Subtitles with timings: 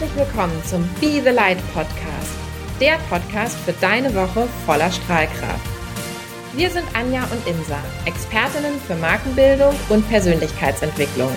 [0.00, 2.32] Herzlich willkommen zum Be the Light Podcast,
[2.80, 5.60] der Podcast für deine Woche voller Strahlkraft.
[6.54, 7.76] Wir sind Anja und Insa,
[8.06, 11.28] Expertinnen für Markenbildung und Persönlichkeitsentwicklung.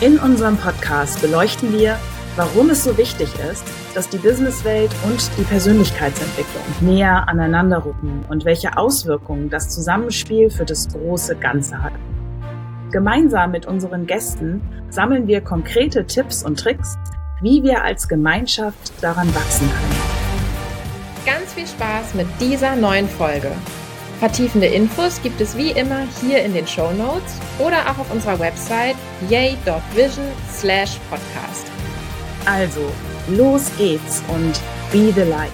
[0.00, 1.96] In unserem Podcast beleuchten wir,
[2.34, 3.62] warum es so wichtig ist,
[3.94, 10.64] dass die Businesswelt und die Persönlichkeitsentwicklung näher aneinander rücken und welche Auswirkungen das Zusammenspiel für
[10.64, 11.92] das große Ganze hat.
[12.90, 16.98] Gemeinsam mit unseren Gästen sammeln wir konkrete Tipps und Tricks,
[17.40, 20.00] wie wir als Gemeinschaft daran wachsen können.
[21.26, 23.52] Ganz viel Spaß mit dieser neuen Folge.
[24.18, 28.38] Vertiefende Infos gibt es wie immer hier in den Show Notes oder auch auf unserer
[28.38, 28.96] Website
[29.28, 31.66] yay.vision slash podcast.
[32.44, 32.80] Also,
[33.28, 34.60] los geht's und
[34.92, 35.50] be the light.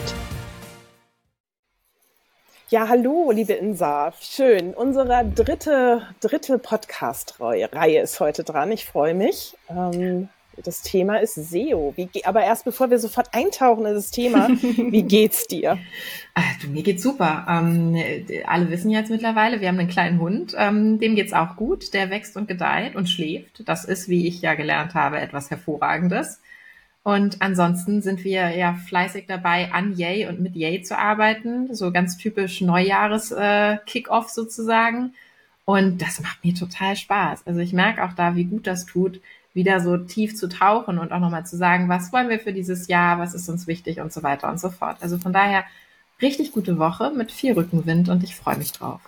[2.69, 4.13] Ja, hallo, liebe Insa.
[4.21, 4.75] Schön.
[4.75, 8.73] Unsere dritte, dritte Podcast-Reihe ist heute dran.
[8.73, 9.57] Ich freue mich.
[9.71, 10.29] Ähm,
[10.65, 11.93] das Thema ist SEO.
[11.97, 15.79] Wie, aber erst bevor wir sofort eintauchen in das Thema, wie geht's dir?
[16.35, 17.47] Ach, du, mir geht's super.
[17.49, 17.97] Ähm,
[18.47, 20.55] alle wissen jetzt mittlerweile, wir haben einen kleinen Hund.
[20.59, 21.95] Ähm, dem geht's auch gut.
[21.95, 23.69] Der wächst und gedeiht und schläft.
[23.69, 26.41] Das ist, wie ich ja gelernt habe, etwas Hervorragendes.
[27.03, 31.73] Und ansonsten sind wir ja fleißig dabei, an Yay und mit Yay zu arbeiten.
[31.73, 35.15] So ganz typisch Neujahres-Kick-Off äh, sozusagen.
[35.65, 37.47] Und das macht mir total Spaß.
[37.47, 39.21] Also ich merke auch da, wie gut das tut,
[39.57, 42.87] wieder so tief zu tauchen und auch nochmal zu sagen, was wollen wir für dieses
[42.87, 44.99] Jahr, was ist uns wichtig und so weiter und so fort.
[45.01, 45.65] Also von daher
[46.23, 49.01] richtig gute Woche mit viel Rückenwind und ich freue mich drauf.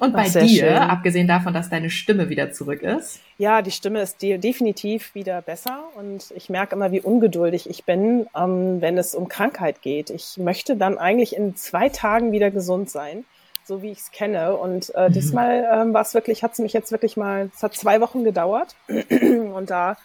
[0.00, 0.76] Und bei dir, schön.
[0.76, 3.20] abgesehen davon, dass deine Stimme wieder zurück ist?
[3.38, 8.26] Ja, die Stimme ist definitiv wieder besser und ich merke immer, wie ungeduldig ich bin,
[8.34, 10.10] ähm, wenn es um Krankheit geht.
[10.10, 13.24] Ich möchte dann eigentlich in zwei Tagen wieder gesund sein
[13.64, 14.56] so wie ich es kenne.
[14.56, 15.12] Und äh, mhm.
[15.12, 18.24] diesmal ähm, war es wirklich, hat es mich jetzt wirklich mal, es hat zwei Wochen
[18.24, 19.96] gedauert und da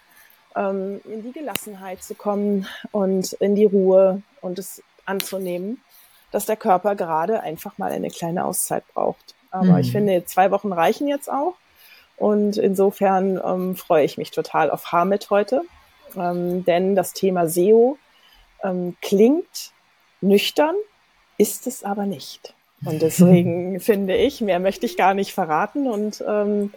[0.55, 5.81] ähm, in die Gelassenheit zu kommen und in die Ruhe und es anzunehmen,
[6.31, 9.35] dass der Körper gerade einfach mal eine kleine Auszeit braucht.
[9.51, 9.77] Aber mhm.
[9.79, 11.55] ich finde, zwei Wochen reichen jetzt auch.
[12.17, 15.61] Und insofern ähm, freue ich mich total auf Hamid heute,
[16.17, 17.97] ähm, denn das Thema SEO
[18.61, 19.71] ähm, klingt
[20.19, 20.75] nüchtern,
[21.37, 22.53] ist es aber nicht.
[22.85, 26.71] Und deswegen finde ich, mehr möchte ich gar nicht verraten und ähm,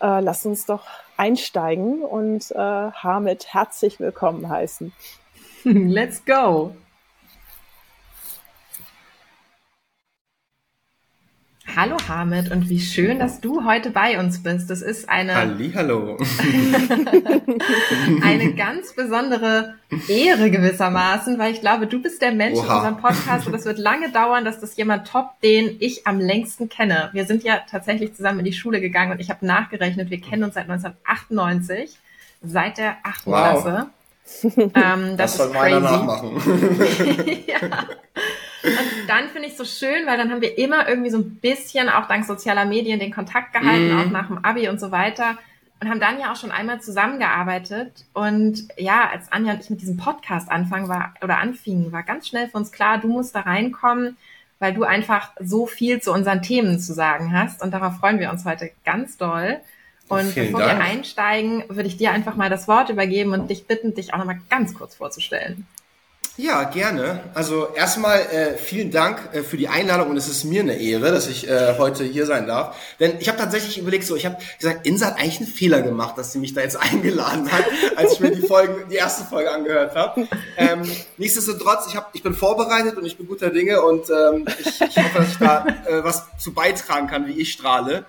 [0.00, 0.86] äh, lass uns doch
[1.16, 4.92] einsteigen und äh, Hamid herzlich willkommen heißen.
[5.64, 6.74] Let's go!
[11.74, 14.68] Hallo Hamid und wie schön, dass du heute bei uns bist.
[14.68, 16.18] Das ist eine Hallihallo.
[18.22, 22.66] eine ganz besondere Ehre gewissermaßen, weil ich glaube, du bist der Mensch Oha.
[22.66, 26.20] in unserem Podcast und es wird lange dauern, dass das jemand toppt, den ich am
[26.20, 27.08] längsten kenne.
[27.14, 30.44] Wir sind ja tatsächlich zusammen in die Schule gegangen und ich habe nachgerechnet, wir kennen
[30.44, 31.96] uns seit 1998,
[32.42, 33.62] seit der achten wow.
[33.62, 33.86] Klasse.
[34.74, 36.36] Ähm, das, das soll meiner nachmachen.
[37.46, 37.86] ja.
[38.62, 41.36] Und dann finde ich es so schön, weil dann haben wir immer irgendwie so ein
[41.36, 43.98] bisschen auch dank sozialer Medien den Kontakt gehalten, mm.
[43.98, 45.38] auch nach dem Abi und so weiter.
[45.80, 48.04] Und haben dann ja auch schon einmal zusammengearbeitet.
[48.12, 52.28] Und ja, als Anja und ich mit diesem Podcast anfangen war oder anfingen, war ganz
[52.28, 54.16] schnell für uns klar, du musst da reinkommen,
[54.60, 57.62] weil du einfach so viel zu unseren Themen zu sagen hast.
[57.62, 59.60] Und darauf freuen wir uns heute ganz doll.
[60.08, 60.78] Und Vielen bevor Dank.
[60.78, 64.18] wir einsteigen, würde ich dir einfach mal das Wort übergeben und dich bitten, dich auch
[64.18, 65.66] nochmal ganz kurz vorzustellen.
[66.38, 67.20] Ja, gerne.
[67.34, 71.12] Also erstmal äh, vielen Dank äh, für die Einladung und es ist mir eine Ehre,
[71.12, 72.74] dass ich äh, heute hier sein darf.
[73.00, 76.16] Denn ich habe tatsächlich überlegt, so ich habe gesagt, Insa hat eigentlich einen Fehler gemacht,
[76.16, 77.66] dass sie mich da jetzt eingeladen hat,
[77.96, 80.26] als ich mir die Folge, die erste Folge angehört habe.
[80.56, 84.80] Ähm, nichtsdestotrotz, ich, hab, ich bin vorbereitet und ich bin guter Dinge und ähm, ich,
[84.80, 88.06] ich hoffe, dass ich da äh, was zu beitragen kann, wie ich strahle.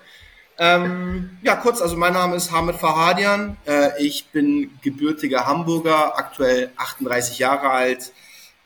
[0.58, 3.56] Ähm, ja, kurz, also mein Name ist Hamid Fahadian.
[3.66, 8.12] Äh, ich bin gebürtiger Hamburger, aktuell 38 Jahre alt.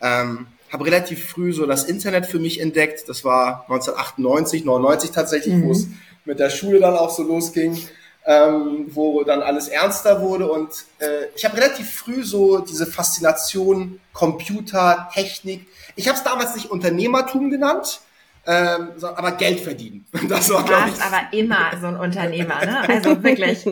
[0.00, 3.08] Ähm, habe relativ früh so das Internet für mich entdeckt.
[3.08, 5.64] Das war 1998, 99 tatsächlich, mhm.
[5.64, 5.88] wo es
[6.24, 7.78] mit der Schule dann auch so losging,
[8.26, 10.50] ähm, wo dann alles ernster wurde.
[10.50, 15.66] Und äh, ich habe relativ früh so diese Faszination Computer, Technik.
[15.96, 18.00] Ich habe es damals nicht Unternehmertum genannt,
[18.48, 20.06] ähm, so, aber Geld verdienen.
[20.28, 22.82] Das war, du warst aber immer so ein Unternehmer, ne?
[22.88, 23.64] Also wirklich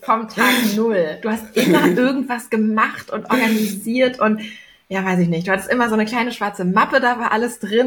[0.00, 1.18] vom Tag null.
[1.20, 4.40] Du hast immer irgendwas gemacht und organisiert und
[4.88, 5.46] ja, weiß ich nicht.
[5.46, 7.86] Du hattest immer so eine kleine schwarze Mappe, da war alles drin.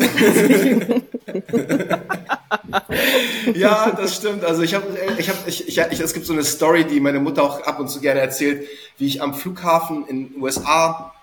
[3.54, 4.45] ja, das stimmt.
[4.45, 4.86] Also ich habe,
[5.18, 7.80] ich habe, ich, ich, ich, es gibt so eine Story, die meine Mutter auch ab
[7.80, 8.68] und zu gerne erzählt,
[8.98, 11.13] wie ich am Flughafen in den USA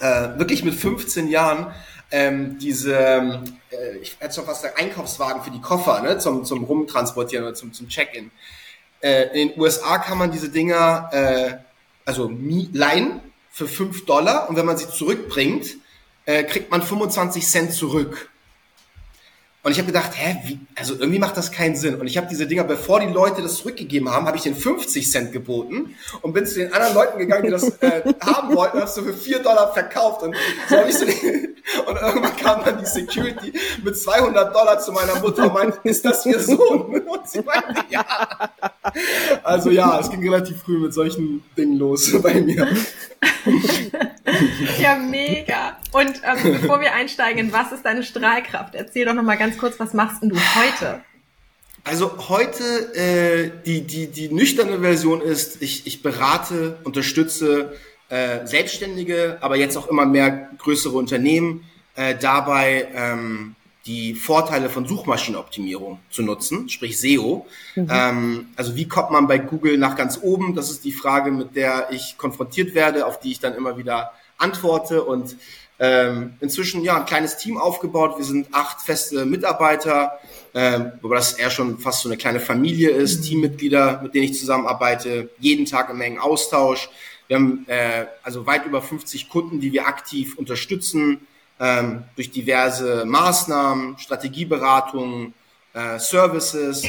[0.00, 1.72] äh, wirklich mit 15 Jahren
[2.10, 6.64] ähm, diese, äh, ich hätte schon fast sagen, Einkaufswagen für die Koffer, ne, zum, zum
[6.64, 8.30] Rumtransportieren oder zum, zum Check-in.
[9.00, 11.54] Äh, in den USA kann man diese Dinger, äh,
[12.04, 12.30] also
[12.72, 13.20] leihen
[13.50, 15.76] für 5 Dollar und wenn man sie zurückbringt,
[16.24, 18.30] äh, kriegt man 25 Cent zurück.
[19.66, 21.96] Und ich habe gedacht, hä, wie, also irgendwie macht das keinen Sinn.
[21.96, 25.10] Und ich habe diese Dinger, bevor die Leute das zurückgegeben haben, habe ich den 50
[25.10, 28.82] Cent geboten und bin zu den anderen Leuten gegangen, die das äh, haben wollten, und
[28.82, 30.22] habe so für 4 Dollar verkauft.
[30.22, 30.36] Und,
[30.68, 31.16] so hab ich so den,
[31.88, 33.52] und irgendwann kam dann die Security
[33.82, 37.02] mit 200 Dollar zu meiner Mutter und meinte, ist das Ihr Sohn?
[37.06, 38.06] Und sie meinte, ja.
[39.42, 42.68] Also ja, es ging relativ früh mit solchen Dingen los bei mir.
[44.78, 45.76] ja, mega.
[45.92, 48.74] Und ähm, bevor wir einsteigen, was ist deine Strahlkraft?
[48.74, 51.02] Erzähl doch noch mal ganz kurz, was machst denn du heute?
[51.84, 57.74] Also heute äh, die, die, die nüchterne Version ist, ich, ich berate, unterstütze
[58.08, 61.64] äh, Selbstständige, aber jetzt auch immer mehr größere Unternehmen
[61.94, 63.54] äh, dabei, ähm,
[63.86, 67.46] die Vorteile von Suchmaschinenoptimierung zu nutzen, sprich SEO.
[67.76, 67.88] Mhm.
[67.88, 70.56] Ähm, also wie kommt man bei Google nach ganz oben?
[70.56, 74.10] Das ist die Frage, mit der ich konfrontiert werde, auf die ich dann immer wieder
[74.38, 75.36] antworte und
[75.78, 78.16] ähm, inzwischen ja ein kleines Team aufgebaut.
[78.16, 80.18] Wir sind acht feste Mitarbeiter,
[80.54, 83.22] ähm, wobei das eher schon fast so eine kleine Familie ist.
[83.22, 86.88] Teammitglieder, mit denen ich zusammenarbeite, jeden Tag im engen Austausch.
[87.28, 91.26] Wir haben äh, also weit über 50 Kunden, die wir aktiv unterstützen
[91.58, 95.34] ähm, durch diverse Maßnahmen, Strategieberatungen,
[95.74, 96.84] äh, Services.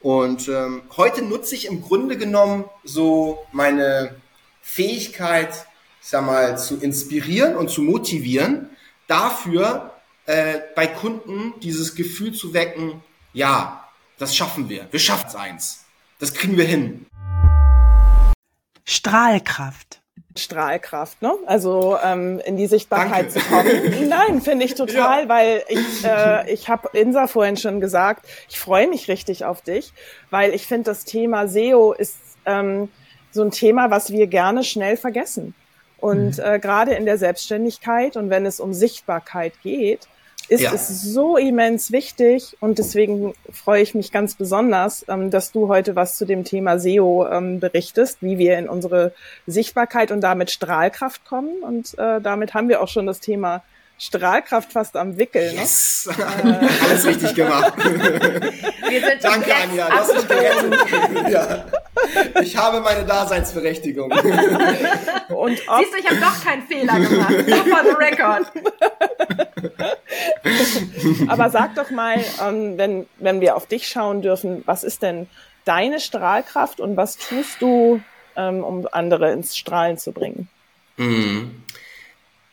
[0.00, 4.16] Und ähm, heute nutze ich im Grunde genommen so meine
[4.60, 5.66] Fähigkeit,
[6.02, 8.70] ich sag mal, zu inspirieren und zu motivieren,
[9.06, 9.92] dafür
[10.26, 13.02] äh, bei Kunden dieses Gefühl zu wecken,
[13.32, 13.88] ja,
[14.18, 15.84] das schaffen wir, wir schaffen es eins,
[16.18, 17.06] das kriegen wir hin.
[18.84, 20.00] Strahlkraft.
[20.36, 21.34] Strahlkraft, ne?
[21.46, 23.40] Also ähm, in die Sichtbarkeit Danke.
[23.40, 24.08] zu kommen.
[24.08, 25.28] Nein, finde ich total, ja.
[25.28, 29.92] weil ich äh, ich habe Insa vorhin schon gesagt, ich freue mich richtig auf dich,
[30.30, 32.16] weil ich finde das Thema SEO ist
[32.46, 32.88] ähm,
[33.30, 35.54] so ein Thema, was wir gerne schnell vergessen.
[36.02, 36.44] Und mhm.
[36.44, 40.08] äh, gerade in der Selbstständigkeit und wenn es um Sichtbarkeit geht,
[40.48, 40.72] ist ja.
[40.74, 45.94] es so immens wichtig und deswegen freue ich mich ganz besonders, ähm, dass du heute
[45.94, 49.12] was zu dem Thema SEO ähm, berichtest, wie wir in unsere
[49.46, 51.62] Sichtbarkeit und damit Strahlkraft kommen.
[51.62, 53.62] Und äh, damit haben wir auch schon das Thema
[54.02, 55.52] Strahlkraft fast am Wickel.
[55.52, 55.60] Ne?
[55.60, 56.08] Yes.
[56.42, 56.68] Ne?
[56.88, 57.72] Alles richtig gemacht.
[59.22, 59.88] Danke, Anja.
[59.90, 61.30] Das ist gerettet.
[61.30, 61.64] ja.
[62.42, 64.10] Ich habe meine Daseinsberechtigung.
[64.10, 67.32] Und Siehst du, ich habe doch keinen Fehler gemacht.
[67.32, 68.46] For the record.
[71.28, 75.28] Aber sag doch mal, ähm, wenn, wenn wir auf dich schauen dürfen, was ist denn
[75.64, 78.02] deine Strahlkraft und was tust du,
[78.34, 80.48] ähm, um andere ins Strahlen zu bringen?
[80.96, 81.62] Mhm.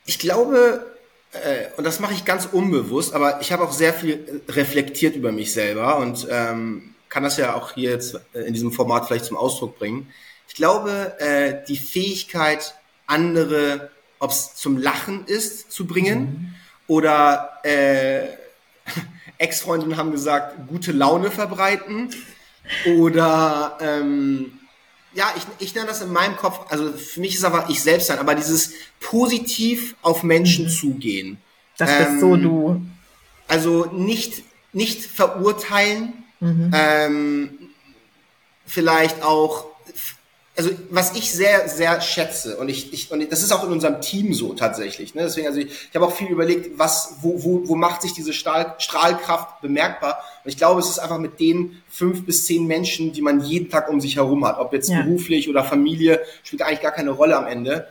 [0.05, 0.85] Ich glaube,
[1.77, 5.53] und das mache ich ganz unbewusst, aber ich habe auch sehr viel reflektiert über mich
[5.53, 9.37] selber und ähm, kann das ja auch hier jetzt äh, in diesem Format vielleicht zum
[9.37, 10.11] Ausdruck bringen.
[10.47, 12.75] Ich glaube, äh, die Fähigkeit,
[13.07, 13.89] andere,
[14.19, 16.55] ob es zum Lachen ist, zu bringen mhm.
[16.87, 18.27] oder äh,
[19.37, 22.09] Ex-Freundinnen haben gesagt, gute Laune verbreiten
[22.85, 24.58] oder ähm,
[25.19, 28.07] ja, ich, ich nenne das in meinem Kopf, also für mich ist aber ich selbst
[28.07, 28.71] sein, aber dieses
[29.01, 30.69] positiv auf Menschen mhm.
[30.69, 31.37] zugehen.
[31.77, 32.81] Das ähm, bist so du.
[33.45, 36.71] Also nicht, nicht verurteilen, mhm.
[36.73, 37.59] ähm,
[38.65, 39.65] vielleicht auch
[40.59, 44.01] also was ich sehr, sehr schätze und ich, ich und das ist auch in unserem
[44.01, 45.15] Team so tatsächlich.
[45.15, 45.21] Ne?
[45.21, 48.33] Deswegen, also ich, ich habe auch viel überlegt, was, wo, wo, wo macht sich diese
[48.33, 50.21] Stahl, Strahlkraft bemerkbar?
[50.43, 53.69] Und ich glaube, es ist einfach mit den fünf bis zehn Menschen, die man jeden
[53.69, 55.01] Tag um sich herum hat, ob jetzt ja.
[55.01, 57.87] beruflich oder Familie, spielt eigentlich gar keine Rolle am Ende.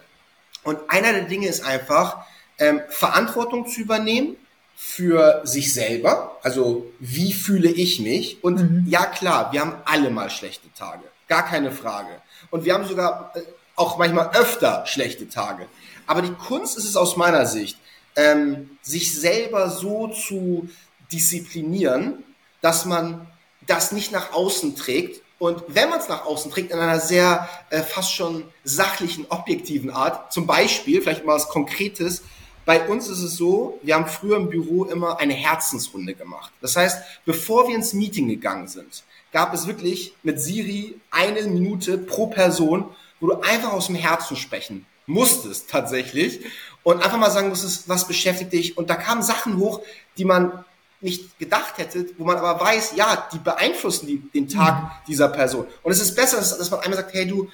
[0.63, 2.27] Und einer der Dinge ist einfach,
[2.59, 4.37] ähm, Verantwortung zu übernehmen
[4.77, 6.37] für sich selber.
[6.43, 8.45] Also wie fühle ich mich?
[8.45, 8.85] Und mhm.
[8.87, 12.11] ja klar, wir haben alle mal schlechte Tage, gar keine Frage.
[12.51, 13.41] Und wir haben sogar äh,
[13.77, 15.67] auch manchmal öfter schlechte Tage.
[16.07, 17.79] Aber die Kunst ist es aus meiner Sicht,
[18.17, 20.69] ähm, sich selber so zu
[21.13, 22.25] disziplinieren,
[22.61, 23.27] dass man
[23.67, 25.23] das nicht nach außen trägt.
[25.39, 29.91] Und wenn man es nach außen trägt, in einer sehr äh, fast schon sachlichen, objektiven
[29.91, 32.23] Art, zum Beispiel, vielleicht mal was Konkretes,
[32.65, 36.53] bei uns ist es so, wir haben früher im Büro immer eine Herzensrunde gemacht.
[36.61, 41.99] Das heißt, bevor wir ins Meeting gegangen sind, gab es wirklich mit Siri eine Minute
[41.99, 42.87] pro Person,
[43.21, 46.41] wo du einfach aus dem Herzen sprechen musstest tatsächlich
[46.85, 48.79] und einfach mal sagen musstest, was beschäftigt dich.
[48.79, 49.81] Und da kamen Sachen hoch,
[50.17, 50.65] die man
[51.01, 54.89] nicht gedacht hätte, wo man aber weiß, ja, die beeinflussen die, den Tag mhm.
[55.07, 55.67] dieser Person.
[55.83, 57.49] Und es ist besser, dass, dass man einmal sagt, hey du,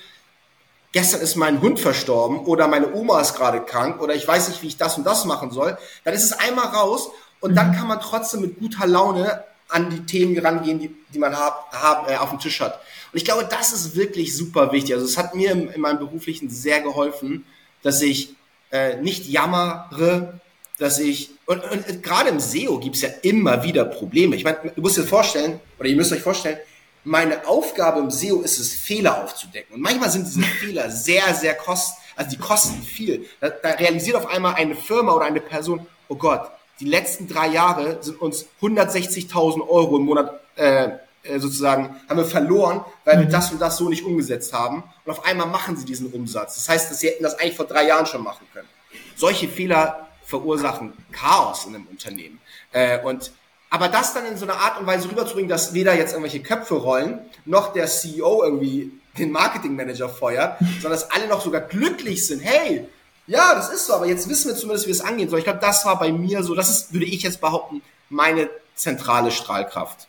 [0.92, 4.62] gestern ist mein Hund verstorben oder meine Oma ist gerade krank oder ich weiß nicht,
[4.62, 5.78] wie ich das und das machen soll.
[6.04, 7.56] Dann ist es einmal raus und mhm.
[7.56, 11.72] dann kann man trotzdem mit guter Laune an die Themen rangehen, die, die man hab,
[11.72, 12.80] hab, äh, auf dem Tisch hat.
[13.12, 14.94] Und ich glaube, das ist wirklich super wichtig.
[14.94, 17.44] Also es hat mir in, in meinem beruflichen sehr geholfen,
[17.82, 18.34] dass ich
[18.70, 20.40] äh, nicht jammere,
[20.78, 24.36] dass ich, und, und, und gerade im SEO gibt's ja immer wieder Probleme.
[24.36, 26.58] Ich meine, du musst dir vorstellen, oder ihr müsst euch vorstellen,
[27.02, 29.74] meine Aufgabe im SEO ist es, Fehler aufzudecken.
[29.74, 33.26] Und manchmal sind diese Fehler sehr, sehr kosten, also die kosten viel.
[33.40, 36.48] Da, da realisiert auf einmal eine Firma oder eine Person, oh Gott,
[36.80, 40.90] die letzten drei Jahre sind uns 160.000 Euro im Monat äh,
[41.24, 43.30] äh, sozusagen haben wir verloren, weil wir mhm.
[43.30, 44.84] das und das so nicht umgesetzt haben.
[45.04, 46.56] Und auf einmal machen sie diesen Umsatz.
[46.56, 48.68] Das heißt, dass sie hätten das eigentlich vor drei Jahren schon machen können.
[49.16, 52.40] Solche Fehler verursachen Chaos in einem Unternehmen.
[52.72, 53.32] Äh, und
[53.70, 56.74] aber das dann in so einer Art und Weise rüberzubringen, dass weder jetzt irgendwelche Köpfe
[56.74, 62.40] rollen, noch der CEO irgendwie den Marketingmanager feuert, sondern dass alle noch sogar glücklich sind.
[62.40, 62.86] Hey,
[63.26, 65.38] ja, das ist so, aber jetzt wissen wir zumindest, wie es angehen soll.
[65.38, 69.30] Ich glaube, das war bei mir so, das ist, würde ich jetzt behaupten, meine zentrale
[69.30, 70.08] Strahlkraft.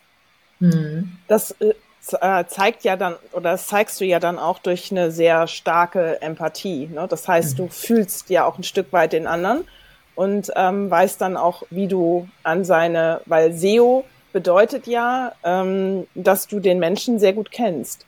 [0.60, 1.16] Mhm.
[1.28, 1.74] Das äh,
[2.12, 6.20] äh, zeigt ja dann, oder das zeigst du ja dann auch durch eine sehr starke
[6.20, 6.88] Empathie.
[6.88, 7.06] Ne?
[7.08, 7.56] Das heißt, mhm.
[7.56, 9.66] du fühlst ja auch ein Stück weit den anderen
[10.14, 16.46] und ähm, weißt dann auch, wie du an seine, weil SEO bedeutet ja, ähm, dass
[16.46, 18.04] du den Menschen sehr gut kennst.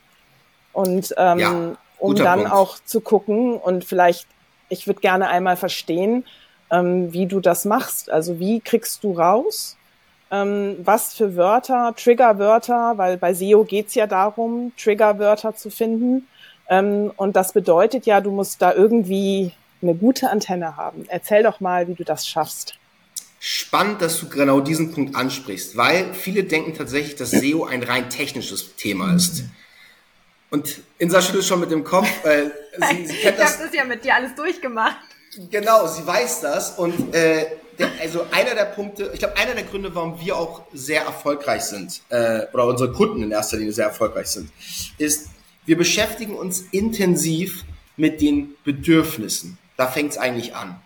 [0.73, 2.53] Und ähm, ja, um dann Punkt.
[2.53, 4.27] auch zu gucken und vielleicht
[4.69, 6.25] ich würde gerne einmal verstehen,
[6.71, 8.09] ähm, wie du das machst.
[8.09, 9.77] Also wie kriegst du raus,
[10.31, 16.27] ähm, was für Wörter, Triggerwörter, weil bei SEO geht's ja darum, Triggerwörter zu finden.
[16.69, 21.05] Ähm, und das bedeutet ja, du musst da irgendwie eine gute Antenne haben.
[21.07, 22.75] Erzähl doch mal, wie du das schaffst.
[23.39, 28.09] Spannend, dass du genau diesen Punkt ansprichst, weil viele denken tatsächlich, dass SEO ein rein
[28.09, 29.45] technisches Thema ist.
[30.49, 32.07] Und Insa schüttelt schon mit dem Kopf.
[32.25, 32.45] Äh,
[32.89, 33.53] sie, sie kennt ich das.
[33.53, 34.97] habe das ja mit dir alles durchgemacht.
[35.51, 36.77] Genau, sie weiß das.
[36.77, 37.45] Und äh,
[37.77, 41.63] der, also einer der Punkte, ich glaube, einer der Gründe, warum wir auch sehr erfolgreich
[41.63, 44.51] sind, äh, oder unsere Kunden in erster Linie sehr erfolgreich sind,
[44.97, 45.29] ist,
[45.65, 47.63] wir beschäftigen uns intensiv
[47.95, 49.57] mit den Bedürfnissen.
[49.77, 50.81] Da fängt es eigentlich an.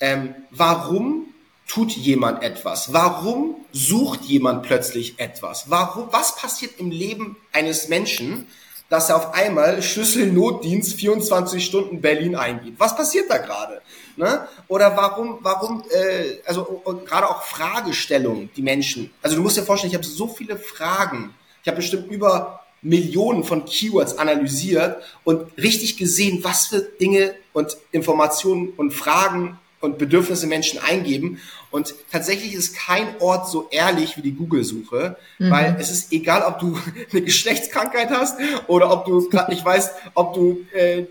[0.00, 1.26] Ähm, warum
[1.68, 2.92] tut jemand etwas?
[2.92, 5.70] Warum sucht jemand plötzlich etwas?
[5.70, 8.46] Warum, was passiert im Leben eines Menschen,
[8.92, 12.78] dass er auf einmal Schlüsselnotdienst 24 Stunden Berlin eingibt.
[12.78, 13.80] Was passiert da gerade?
[14.16, 14.46] Ne?
[14.68, 19.10] Oder warum, warum, äh, also gerade auch Fragestellungen, die Menschen.
[19.22, 21.34] Also du musst dir vorstellen, ich habe so viele Fragen.
[21.62, 27.78] Ich habe bestimmt über Millionen von Keywords analysiert und richtig gesehen, was für Dinge und
[27.92, 31.40] Informationen und Fragen und Bedürfnisse Menschen eingeben.
[31.70, 35.50] Und tatsächlich ist kein Ort so ehrlich wie die Google-Suche, mhm.
[35.50, 36.78] weil es ist egal, ob du
[37.12, 41.04] eine Geschlechtskrankheit hast oder ob du gerade nicht weißt, ob du äh,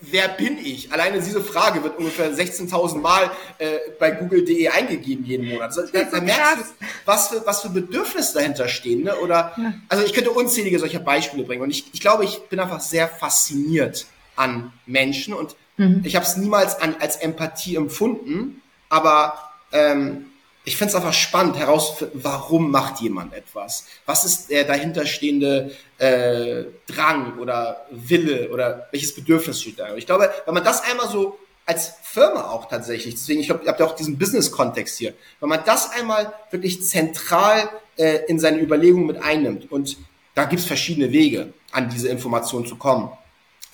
[0.00, 0.92] wer bin ich?
[0.92, 5.76] Alleine diese Frage wird ungefähr 16.000 Mal äh, bei google.de eingegeben jeden Monat.
[5.76, 9.04] Also, da, da merkst du, was für, was für Bedürfnisse dahinter stehen.
[9.04, 9.16] Ne?
[9.16, 9.74] Oder, ja.
[9.88, 11.62] Also ich könnte unzählige solcher Beispiele bringen.
[11.62, 16.02] Und ich, ich glaube, ich bin einfach sehr fasziniert an Menschen und mhm.
[16.04, 19.38] ich habe es niemals an, als Empathie empfunden, aber
[19.72, 20.26] ähm,
[20.64, 23.86] ich finde es einfach spannend herauszufinden, warum macht jemand etwas?
[24.06, 29.92] Was ist der dahinterstehende äh, Drang oder Wille oder welches Bedürfnis steht da?
[29.92, 33.64] Und ich glaube, wenn man das einmal so als Firma auch tatsächlich, deswegen, ich glaube,
[33.64, 38.38] ihr habt ja auch diesen Business-Kontext hier, wenn man das einmal wirklich zentral äh, in
[38.38, 39.98] seine Überlegungen mit einnimmt und
[40.34, 43.10] da gibt's verschiedene Wege, an diese Informationen zu kommen.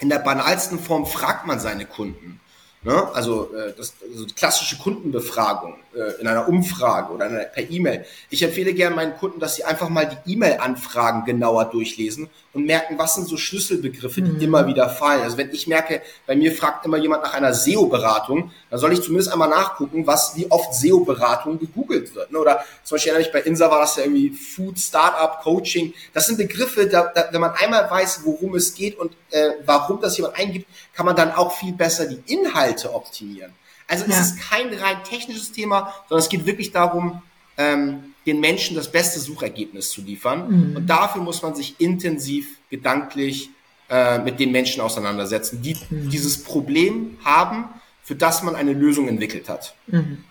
[0.00, 2.40] In der banalsten Form fragt man seine Kunden.
[2.82, 3.14] Ne?
[3.14, 8.06] Also, äh, das, also klassische Kundenbefragung äh, in einer Umfrage oder einer, per E-Mail.
[8.30, 12.98] Ich empfehle gerne meinen Kunden, dass sie einfach mal die E-Mail-Anfragen genauer durchlesen und merken,
[12.98, 14.40] was sind so Schlüsselbegriffe, die mhm.
[14.40, 15.22] immer wieder fallen.
[15.22, 19.02] Also wenn ich merke, bei mir fragt immer jemand nach einer SEO-Beratung, dann soll ich
[19.02, 22.32] zumindest einmal nachgucken, was wie oft SEO-Beratung gegoogelt wird.
[22.32, 22.38] Ne?
[22.38, 25.94] Oder zum Beispiel erinnere ich bei Insa war das ja irgendwie Food, Startup, Coaching.
[26.12, 30.00] Das sind Begriffe, da, da, wenn man einmal weiß, worum es geht und äh, warum
[30.00, 33.52] das jemand eingibt, kann man dann auch viel besser die Inhalte optimieren.
[33.86, 34.12] Also ja.
[34.12, 37.22] es ist kein rein technisches Thema, sondern es geht wirklich darum,
[37.56, 40.70] ähm, den Menschen das beste Suchergebnis zu liefern.
[40.70, 40.76] Mhm.
[40.76, 43.50] Und dafür muss man sich intensiv gedanklich
[43.88, 46.10] äh, mit den Menschen auseinandersetzen, die mhm.
[46.10, 47.64] dieses Problem haben,
[48.02, 49.74] für das man eine Lösung entwickelt hat.
[49.86, 50.24] Mhm.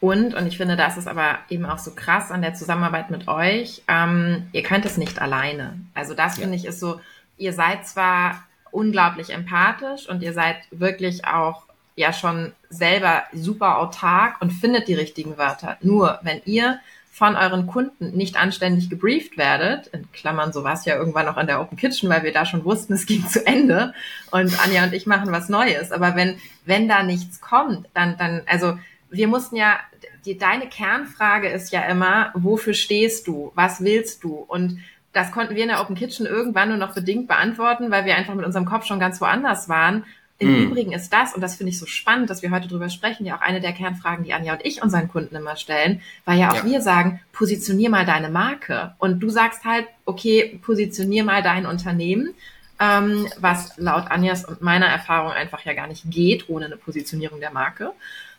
[0.00, 3.28] Und, und ich finde, das ist aber eben auch so krass an der Zusammenarbeit mit
[3.28, 5.80] euch, ähm, ihr könnt es nicht alleine.
[5.94, 6.42] Also das ja.
[6.42, 7.00] finde ich ist so,
[7.38, 11.65] ihr seid zwar unglaublich empathisch und ihr seid wirklich auch
[11.96, 15.78] ja schon selber super autark und findet die richtigen Wörter.
[15.80, 16.78] Nur wenn ihr
[17.10, 21.38] von euren Kunden nicht anständig gebrieft werdet, in Klammern, so war es ja irgendwann noch
[21.38, 23.94] an der Open Kitchen, weil wir da schon wussten, es ging zu Ende
[24.30, 25.92] und Anja und ich machen was Neues.
[25.92, 26.36] Aber wenn,
[26.66, 29.78] wenn da nichts kommt, dann, dann, also wir mussten ja,
[30.26, 33.50] die, deine Kernfrage ist ja immer, wofür stehst du?
[33.54, 34.34] Was willst du?
[34.34, 34.80] Und
[35.14, 38.34] das konnten wir in der Open Kitchen irgendwann nur noch bedingt beantworten, weil wir einfach
[38.34, 40.04] mit unserem Kopf schon ganz woanders waren.
[40.38, 40.62] Im mhm.
[40.64, 43.36] Übrigen ist das, und das finde ich so spannend, dass wir heute drüber sprechen, ja
[43.36, 46.56] auch eine der Kernfragen, die Anja und ich unseren Kunden immer stellen, weil ja auch
[46.56, 46.64] ja.
[46.64, 48.94] wir sagen, positionier mal deine Marke.
[48.98, 52.34] Und du sagst halt, okay, positionier mal dein Unternehmen,
[52.78, 57.40] ähm, was laut Anjas und meiner Erfahrung einfach ja gar nicht geht ohne eine Positionierung
[57.40, 57.92] der Marke.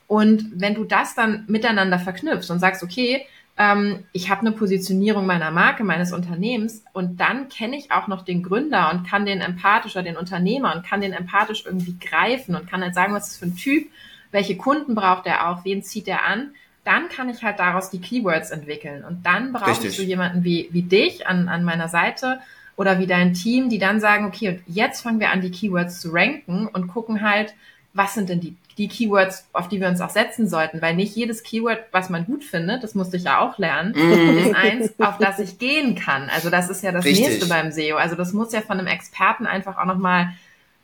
[0.05, 3.25] Und wenn du das dann miteinander verknüpfst und sagst, okay,
[3.57, 8.23] ähm, ich habe eine Positionierung meiner Marke, meines Unternehmens und dann kenne ich auch noch
[8.23, 12.55] den Gründer und kann den empathisch oder den Unternehmer und kann den empathisch irgendwie greifen
[12.55, 13.87] und kann halt sagen, was ist für ein Typ,
[14.31, 16.51] welche Kunden braucht er auch, wen zieht er an,
[16.83, 20.69] dann kann ich halt daraus die Keywords entwickeln und dann brauche ich so jemanden wie,
[20.71, 22.39] wie dich an, an meiner Seite
[22.75, 25.99] oder wie dein Team, die dann sagen, okay, und jetzt fangen wir an, die Keywords
[25.99, 27.55] zu ranken und gucken halt,
[27.93, 31.15] was sind denn die die Keywords, auf die wir uns auch setzen sollten, weil nicht
[31.15, 34.37] jedes Keyword, was man gut findet, das musste ich ja auch lernen, mm.
[34.37, 36.29] ist eins, auf das ich gehen kann.
[36.29, 37.27] Also das ist ja das Richtig.
[37.27, 37.97] nächste beim SEO.
[37.97, 40.29] Also das muss ja von einem Experten einfach auch nochmal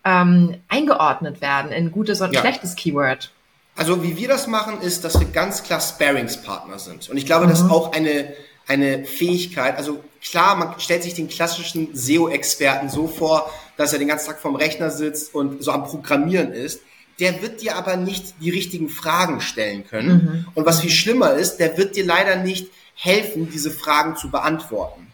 [0.03, 2.41] ähm, eingeordnet werden in gutes und ja.
[2.41, 3.31] schlechtes Keyword.
[3.75, 7.09] Also wie wir das machen, ist, dass wir ganz klar Sparingspartner sind.
[7.09, 7.50] Und ich glaube, mhm.
[7.51, 8.33] das ist auch eine,
[8.67, 9.77] eine Fähigkeit.
[9.77, 14.39] Also klar, man stellt sich den klassischen SEO-Experten so vor, dass er den ganzen Tag
[14.39, 16.81] vorm Rechner sitzt und so am Programmieren ist
[17.20, 20.10] der wird dir aber nicht die richtigen Fragen stellen können.
[20.10, 20.46] Mhm.
[20.55, 25.08] Und was viel schlimmer ist, der wird dir leider nicht helfen, diese Fragen zu beantworten.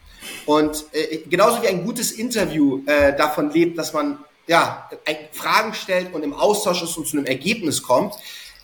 [0.46, 4.90] Und äh, genauso wie ein gutes Interview äh, davon lebt, dass man ja
[5.32, 8.16] Fragen stellt und im Austausch ist und zu einem Ergebnis kommt,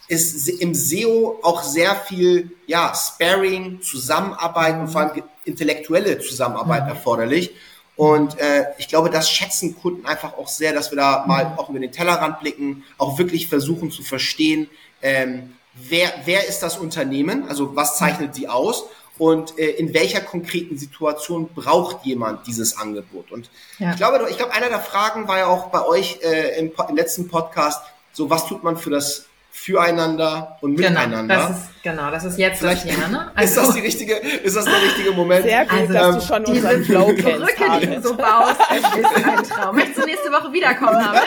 [0.07, 6.89] ist im SEO auch sehr viel ja Sparing, Zusammenarbeit und vor allem intellektuelle Zusammenarbeit mhm.
[6.89, 7.51] erforderlich.
[7.95, 11.59] Und äh, ich glaube, das schätzen Kunden einfach auch sehr, dass wir da mal mhm.
[11.59, 14.69] auch über den Tellerrand blicken, auch wirklich versuchen zu verstehen,
[15.01, 18.85] ähm, wer, wer ist das Unternehmen, also was zeichnet sie aus
[19.17, 23.31] und äh, in welcher konkreten Situation braucht jemand dieses Angebot.
[23.31, 23.49] Und
[23.79, 23.91] ja.
[23.91, 26.95] ich glaube, ich glaube, einer der Fragen war ja auch bei euch äh, im, im
[26.95, 31.35] letzten Podcast, so was tut man für das füreinander und genau, miteinander.
[31.35, 33.07] Das ist, genau, das ist jetzt Vielleicht, das Thema.
[33.07, 33.31] Ne?
[33.33, 35.45] Also, ist das die richtige, ist das der richtige Moment?
[35.45, 37.45] Sehr gut, also, dass du schon unseren Flow kennst.
[37.45, 39.75] Brücke, die du so baust, ist ein Traum.
[39.75, 41.19] Möchtest du nächste Woche wiederkommen, haben?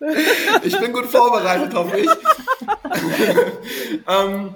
[0.64, 2.10] ich bin gut vorbereitet, hoffe ich.
[4.08, 4.54] ähm,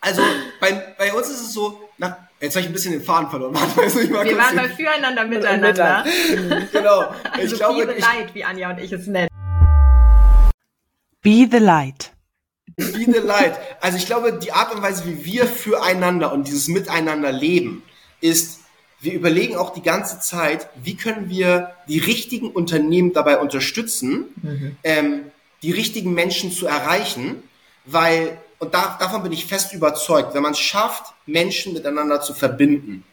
[0.00, 0.22] also
[0.60, 3.54] bei, bei uns ist es so, nach, jetzt habe ich ein bisschen den Faden verloren.
[3.54, 6.04] Warte, ich mal Wir waren bei füreinander, miteinander.
[6.72, 7.14] genau.
[7.36, 9.28] Ich also glaube, Liebe Leid, wie Anja und ich es nennen.
[11.22, 12.12] Be the light.
[12.76, 13.58] Be the light.
[13.80, 17.82] Also ich glaube, die Art und Weise, wie wir füreinander und dieses Miteinander leben,
[18.20, 18.60] ist,
[19.00, 24.76] wir überlegen auch die ganze Zeit, wie können wir die richtigen Unternehmen dabei unterstützen, mhm.
[24.82, 25.20] ähm,
[25.62, 27.42] die richtigen Menschen zu erreichen,
[27.84, 32.34] weil, und da, davon bin ich fest überzeugt, wenn man es schafft, Menschen miteinander zu
[32.34, 33.04] verbinden,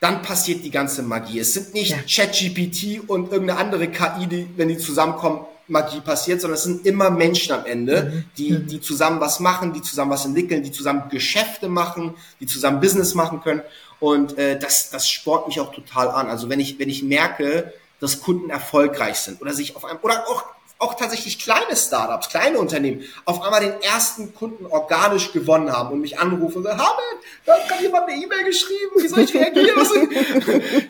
[0.00, 1.40] dann passiert die ganze Magie.
[1.40, 1.98] Es sind nicht ja.
[2.08, 7.10] ChatGPT und irgendeine andere KI, die, wenn die zusammenkommen, Magie passiert, sondern es sind immer
[7.10, 8.24] Menschen am Ende, mhm.
[8.36, 12.80] die, die zusammen was machen, die zusammen was entwickeln, die zusammen Geschäfte machen, die zusammen
[12.80, 13.62] Business machen können.
[14.00, 16.28] Und äh, das, das spornt mich auch total an.
[16.28, 20.26] Also wenn ich, wenn ich merke, dass Kunden erfolgreich sind oder sich auf einem, oder
[20.28, 20.44] auch,
[20.78, 26.00] auch tatsächlich kleine Startups, kleine Unternehmen auf einmal den ersten Kunden organisch gewonnen haben und
[26.00, 26.98] mich anrufen und sagen, Haben,
[27.44, 30.08] da hat gerade jemand eine E-Mail geschrieben, wie soll ich reagieren?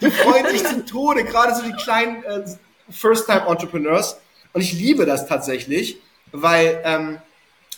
[0.01, 2.45] die freuen sich zu Tode, gerade so die kleinen äh,
[2.91, 4.19] First-Time-Entrepreneurs.
[4.53, 5.99] Und ich liebe das tatsächlich,
[6.33, 7.19] weil ähm,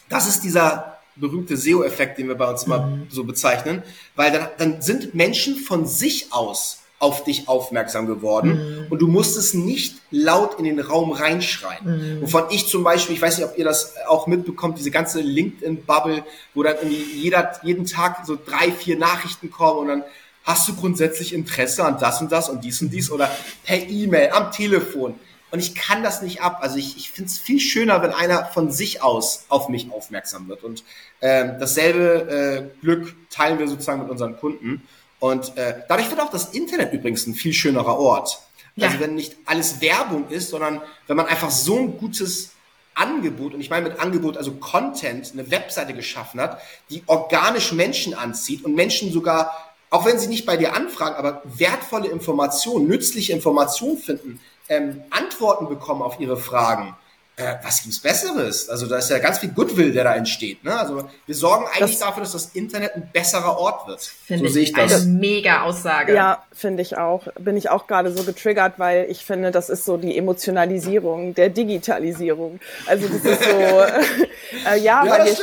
[0.08, 3.06] das ist dieser berühmte SEO-Effekt, den wir bei uns immer mhm.
[3.10, 3.82] so bezeichnen,
[4.16, 8.50] weil dann, dann sind Menschen von sich aus auf dich aufmerksam geworden
[8.82, 8.86] mhm.
[8.90, 12.18] und du musstest nicht laut in den Raum reinschreien.
[12.18, 12.22] Mhm.
[12.22, 16.22] Wovon ich zum Beispiel, ich weiß nicht, ob ihr das auch mitbekommt, diese ganze LinkedIn-Bubble,
[16.52, 20.04] wo dann irgendwie jeder, jeden Tag so drei, vier Nachrichten kommen und dann
[20.44, 23.30] hast du grundsätzlich Interesse an das und das und dies und dies oder
[23.64, 25.14] per E-Mail, am Telefon.
[25.50, 26.58] Und ich kann das nicht ab.
[26.60, 30.48] Also ich, ich finde es viel schöner, wenn einer von sich aus auf mich aufmerksam
[30.48, 30.62] wird.
[30.62, 30.84] Und
[31.20, 34.82] ähm, dasselbe äh, Glück teilen wir sozusagen mit unseren Kunden.
[35.18, 38.40] Und äh, dadurch wird auch das Internet übrigens ein viel schönerer Ort.
[38.76, 38.88] Ja.
[38.88, 42.50] Also wenn nicht alles Werbung ist, sondern wenn man einfach so ein gutes
[42.94, 46.60] Angebot, und ich meine mit Angebot, also Content, eine Webseite geschaffen hat,
[46.90, 51.42] die organisch Menschen anzieht und Menschen sogar, auch wenn sie nicht bei dir anfragen, aber
[51.44, 56.96] wertvolle Informationen, nützliche Informationen finden, ähm, Antworten bekommen auf ihre Fragen,
[57.36, 58.68] äh, was gibt's Besseres?
[58.68, 60.62] Also da ist ja ganz viel Goodwill, der da entsteht.
[60.62, 60.78] Ne?
[60.78, 64.00] Also wir sorgen eigentlich das, dafür, dass das Internet ein besserer Ort wird.
[64.28, 65.02] So sehe ich das.
[65.02, 66.14] Eine mega Aussage.
[66.14, 67.26] Ja, finde ich auch.
[67.38, 71.48] Bin ich auch gerade so getriggert, weil ich finde, das ist so die Emotionalisierung der
[71.48, 72.60] Digitalisierung.
[72.86, 73.50] Also das ist so,
[74.68, 75.36] äh, ja, ja, weil wir,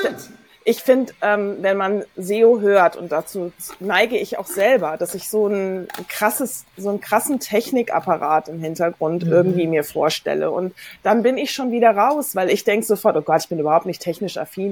[0.67, 5.29] ich finde, ähm, wenn man SEO hört und dazu neige ich auch selber, dass ich
[5.29, 9.31] so ein krasses, so einen krassen Technikapparat im Hintergrund mhm.
[9.31, 10.51] irgendwie mir vorstelle.
[10.51, 13.59] Und dann bin ich schon wieder raus, weil ich denke sofort, oh Gott, ich bin
[13.59, 14.67] überhaupt nicht technisch affin.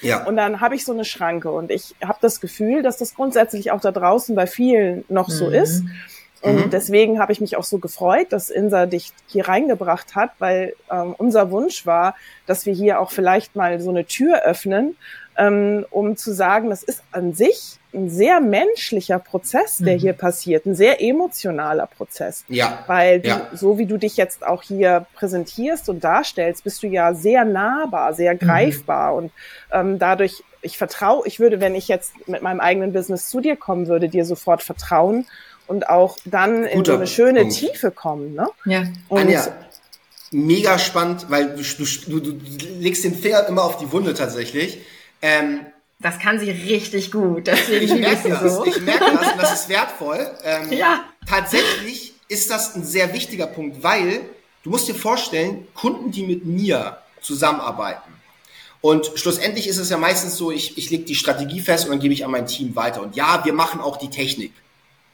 [0.00, 0.24] Ja.
[0.24, 3.70] Und dann habe ich so eine Schranke und ich habe das Gefühl, dass das grundsätzlich
[3.70, 5.32] auch da draußen bei vielen noch mhm.
[5.32, 5.82] so ist.
[6.44, 6.70] Und mhm.
[6.70, 11.14] deswegen habe ich mich auch so gefreut, dass Insa dich hier reingebracht hat, weil ähm,
[11.16, 12.14] unser Wunsch war,
[12.46, 14.94] dass wir hier auch vielleicht mal so eine Tür öffnen,
[15.38, 20.00] ähm, um zu sagen, das ist an sich ein sehr menschlicher Prozess, der mhm.
[20.00, 22.44] hier passiert, ein sehr emotionaler Prozess.
[22.48, 22.84] Ja.
[22.88, 23.48] Weil du, ja.
[23.54, 28.12] so wie du dich jetzt auch hier präsentierst und darstellst, bist du ja sehr nahbar,
[28.12, 28.38] sehr mhm.
[28.40, 29.16] greifbar mhm.
[29.16, 29.32] und
[29.72, 33.56] ähm, dadurch, ich vertraue, ich würde, wenn ich jetzt mit meinem eigenen Business zu dir
[33.56, 35.26] kommen würde, dir sofort vertrauen
[35.66, 37.56] und auch dann in Guter so eine schöne Punkt.
[37.56, 38.34] Tiefe kommen.
[38.34, 38.48] Ne?
[38.64, 38.84] Ja.
[39.08, 39.46] Und Anja,
[40.30, 42.38] mega spannend, weil du, du, du
[42.78, 44.78] legst den Finger immer auf die Wunde tatsächlich.
[45.22, 45.60] Ähm,
[46.00, 47.46] das kann sie richtig gut.
[47.46, 48.54] Deswegen ich merke das.
[48.54, 48.66] So.
[48.66, 50.30] Ich merke das und das ist wertvoll.
[50.44, 51.04] Ähm, ja.
[51.28, 54.20] Tatsächlich ist das ein sehr wichtiger Punkt, weil
[54.62, 58.14] du musst dir vorstellen, Kunden, die mit mir zusammenarbeiten,
[58.84, 62.00] und schlussendlich ist es ja meistens so, ich, ich lege die Strategie fest und dann
[62.00, 63.00] gebe ich an mein Team weiter.
[63.00, 64.52] Und ja, wir machen auch die Technik.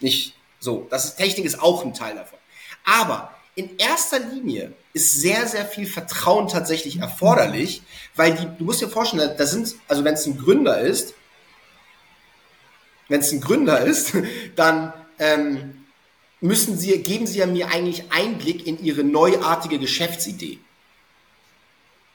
[0.00, 0.86] Nicht so.
[0.90, 2.38] Das ist, Technik ist auch ein Teil davon.
[2.84, 7.82] Aber in erster Linie ist sehr, sehr viel Vertrauen tatsächlich erforderlich,
[8.14, 11.14] weil die, du musst dir vorstellen, da sind, also wenn es ein Gründer ist,
[13.08, 14.12] wenn es ein Gründer ist,
[14.56, 15.86] dann ähm,
[16.40, 20.58] müssen sie, geben sie ja mir eigentlich Einblick in ihre neuartige Geschäftsidee.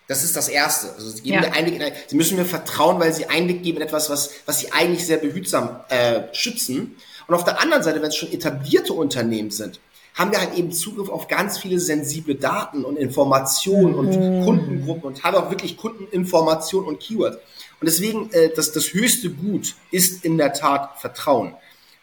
[0.07, 0.93] Das ist das Erste.
[0.93, 1.41] Also sie, geben ja.
[1.41, 4.59] mir Einblick in, sie müssen mir vertrauen, weil sie Einblick geben in etwas, was, was
[4.59, 6.95] sie eigentlich sehr behutsam äh, schützen.
[7.27, 9.79] Und auf der anderen Seite, wenn es schon etablierte Unternehmen sind,
[10.15, 14.45] haben wir halt eben Zugriff auf ganz viele sensible Daten und Informationen und mhm.
[14.45, 17.37] Kundengruppen und haben auch wirklich Kundeninformationen und Keywords.
[17.81, 21.53] Und deswegen, äh, das, das höchste Gut ist in der Tat Vertrauen.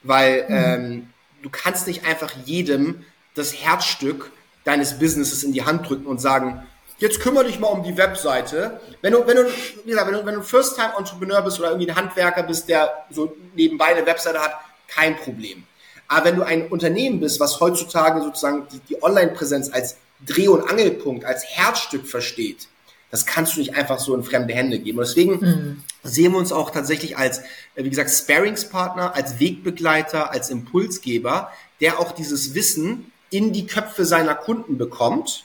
[0.03, 0.55] Weil mhm.
[0.55, 1.07] ähm,
[1.43, 3.05] du kannst nicht einfach jedem
[3.35, 4.31] das Herzstück
[4.65, 6.63] deines Businesses in die Hand drücken und sagen,
[6.99, 8.79] jetzt kümmere dich mal um die Webseite.
[9.01, 9.47] Wenn du, wenn du,
[9.85, 13.35] wie gesagt, wenn du, wenn du First-Time-Entrepreneur bist oder irgendwie ein Handwerker bist, der so
[13.55, 14.53] nebenbei eine Webseite hat,
[14.89, 15.65] kein Problem.
[16.09, 20.69] Aber wenn du ein Unternehmen bist, was heutzutage sozusagen die, die Online-Präsenz als Dreh- und
[20.69, 22.69] Angelpunkt, als Herzstück versteht,
[23.11, 24.99] das kannst du nicht einfach so in fremde Hände geben.
[24.99, 25.85] Und deswegen mhm.
[26.03, 27.41] sehen wir uns auch tatsächlich als,
[27.75, 34.05] äh, wie gesagt, Sparingspartner, als Wegbegleiter, als Impulsgeber, der auch dieses Wissen in die Köpfe
[34.05, 35.45] seiner Kunden bekommt,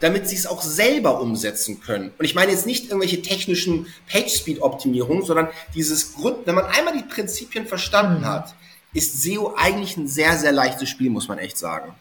[0.00, 2.12] damit sie es auch selber umsetzen können.
[2.18, 7.04] Und ich meine jetzt nicht irgendwelche technischen Page-Speed-Optimierungen, sondern dieses Grund, wenn man einmal die
[7.04, 8.26] Prinzipien verstanden mhm.
[8.26, 8.54] hat,
[8.96, 11.94] ist SEO eigentlich ein sehr, sehr leichtes Spiel, muss man echt sagen.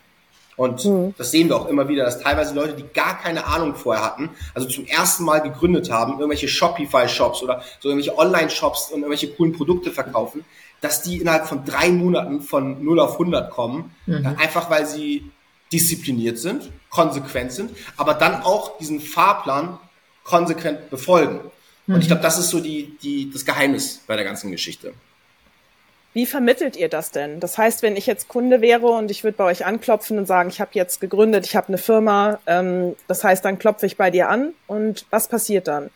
[0.58, 1.14] Und mhm.
[1.18, 4.30] das sehen wir auch immer wieder, dass teilweise Leute, die gar keine Ahnung vorher hatten,
[4.54, 9.54] also zum ersten Mal gegründet haben, irgendwelche Shopify-Shops oder so irgendwelche Online-Shops und irgendwelche coolen
[9.54, 10.46] Produkte verkaufen,
[10.80, 14.36] dass die innerhalb von drei Monaten von 0 auf 100 kommen, mhm.
[14.38, 15.30] einfach weil sie
[15.74, 19.78] diszipliniert sind, konsequent sind, aber dann auch diesen Fahrplan
[20.24, 21.42] konsequent befolgen.
[21.86, 21.96] Mhm.
[21.96, 22.12] Und ich mhm.
[22.12, 24.94] glaube, das ist so die, die, das Geheimnis bei der ganzen Geschichte.
[26.16, 27.42] Wie vermittelt ihr das denn?
[27.42, 30.48] Das heißt, wenn ich jetzt Kunde wäre und ich würde bei euch anklopfen und sagen,
[30.48, 34.12] ich habe jetzt gegründet, ich habe eine Firma, ähm, das heißt, dann klopfe ich bei
[34.12, 35.90] dir an und was passiert dann?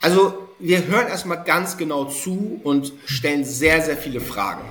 [0.00, 4.62] Also wir hören erstmal ganz genau zu und stellen sehr, sehr viele Fragen.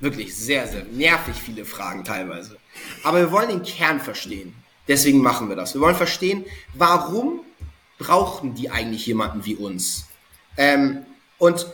[0.00, 2.56] Wirklich sehr, sehr nervig viele Fragen teilweise.
[3.02, 4.54] Aber wir wollen den Kern verstehen.
[4.88, 5.74] Deswegen machen wir das.
[5.74, 7.40] Wir wollen verstehen, warum
[7.98, 10.06] brauchen die eigentlich jemanden wie uns?
[10.56, 11.04] Ähm,
[11.36, 11.66] und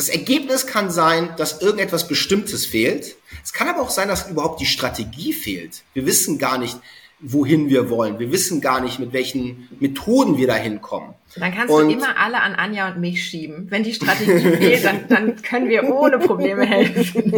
[0.00, 3.16] das Ergebnis kann sein, dass irgendetwas Bestimmtes fehlt.
[3.44, 5.82] Es kann aber auch sein, dass überhaupt die Strategie fehlt.
[5.92, 6.78] Wir wissen gar nicht,
[7.18, 8.18] wohin wir wollen.
[8.18, 11.12] Wir wissen gar nicht, mit welchen Methoden wir da hinkommen.
[11.36, 13.66] Dann kannst und du immer alle an Anja und mich schieben.
[13.68, 17.34] Wenn die Strategie fehlt, dann, dann können wir ohne Probleme helfen.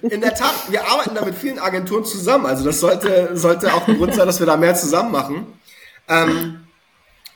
[0.00, 2.46] In der Tat, wir arbeiten da mit vielen Agenturen zusammen.
[2.46, 5.46] Also das sollte, sollte auch ein Grund sein, dass wir da mehr zusammen machen.
[6.08, 6.60] Ähm,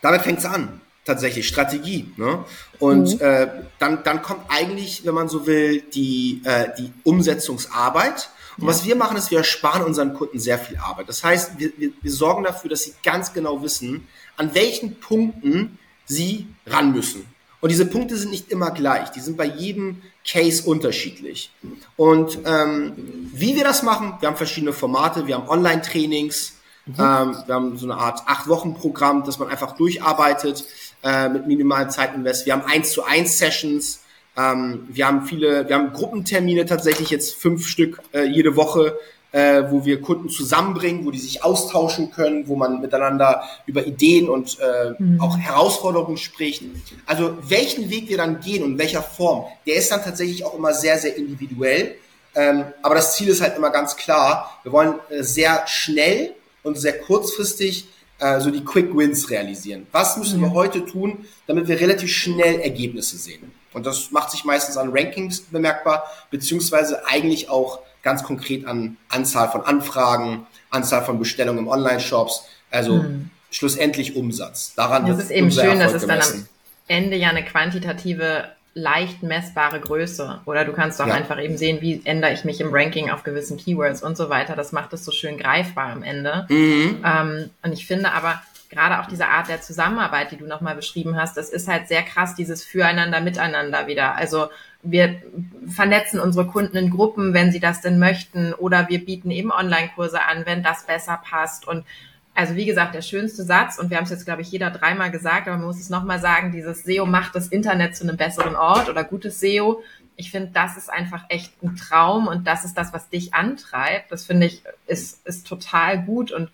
[0.01, 2.13] damit fängt es an tatsächlich Strategie.
[2.17, 2.45] Ne?
[2.79, 3.21] Und mhm.
[3.21, 8.31] äh, dann, dann kommt eigentlich, wenn man so will, die, äh, die Umsetzungsarbeit.
[8.57, 8.69] Und ja.
[8.69, 11.09] was wir machen, ist, wir ersparen unseren Kunden sehr viel Arbeit.
[11.09, 15.79] Das heißt, wir, wir, wir sorgen dafür, dass sie ganz genau wissen, an welchen Punkten
[16.07, 17.27] sie ran müssen.
[17.61, 19.11] Und diese Punkte sind nicht immer gleich.
[19.11, 21.53] Die sind bei jedem Case unterschiedlich.
[21.97, 22.93] Und ähm,
[23.33, 26.55] wie wir das machen, wir haben verschiedene Formate, wir haben Online-Trainings,
[26.87, 26.95] mhm.
[26.99, 30.65] ähm, wir haben so eine Art Acht-Wochen-Programm, das man einfach durcharbeitet
[31.03, 32.47] äh, mit minimalen Zeitinvest.
[32.47, 34.01] Wir haben eins zu eins Sessions.
[34.37, 38.97] Ähm, wir haben viele, wir haben Gruppentermine tatsächlich jetzt fünf Stück äh, jede Woche,
[39.33, 44.29] äh, wo wir Kunden zusammenbringen, wo die sich austauschen können, wo man miteinander über Ideen
[44.29, 45.21] und äh, mhm.
[45.21, 46.63] auch Herausforderungen spricht.
[47.07, 50.55] Also welchen Weg wir dann gehen und in welcher Form, der ist dann tatsächlich auch
[50.55, 51.97] immer sehr, sehr individuell.
[52.35, 54.59] Ähm, aber das Ziel ist halt immer ganz klar.
[54.63, 57.89] Wir wollen äh, sehr schnell und sehr kurzfristig
[58.23, 59.87] äh, so die Quick Wins realisieren.
[59.91, 60.45] Was müssen mhm.
[60.45, 63.53] wir heute tun, damit wir relativ schnell Ergebnisse sehen?
[63.73, 69.51] Und das macht sich meistens an Rankings bemerkbar, beziehungsweise eigentlich auch ganz konkret an Anzahl
[69.51, 73.31] von Anfragen, Anzahl von Bestellungen im Online-Shops, also mhm.
[73.51, 74.75] schlussendlich Umsatz.
[74.77, 76.47] Daran das ist eben schön, dass es dann am
[76.87, 80.41] Ende ja eine quantitative leicht messbare Größe.
[80.47, 81.15] Oder du kannst auch ja.
[81.15, 84.57] einfach eben sehen, wie ändere ich mich im Ranking auf gewissen Keywords und so weiter.
[84.57, 86.47] Das macht es so schön greifbar am Ende.
[86.49, 87.05] Mhm.
[87.05, 88.41] Ähm, und ich finde aber,
[88.73, 92.03] gerade auch diese Art der Zusammenarbeit, die du nochmal beschrieben hast, das ist halt sehr
[92.03, 94.15] krass, dieses Füreinander, Miteinander wieder.
[94.15, 94.49] Also
[94.83, 95.23] wir
[95.69, 100.23] vernetzen unsere Kunden in Gruppen, wenn sie das denn möchten, oder wir bieten eben Online-Kurse
[100.23, 101.69] an, wenn das besser passt.
[101.69, 101.85] Und
[102.35, 105.11] also wie gesagt, der schönste Satz, und wir haben es jetzt, glaube ich, jeder dreimal
[105.11, 108.57] gesagt, aber man muss es nochmal sagen, dieses SEO macht das Internet zu einem besseren
[108.57, 109.83] Ort oder gutes SEO.
[110.17, 114.11] Ich finde, das ist einfach echt ein Traum und das ist das, was dich antreibt.
[114.11, 116.33] Das finde ich, ist, ist total gut.
[116.33, 116.51] Und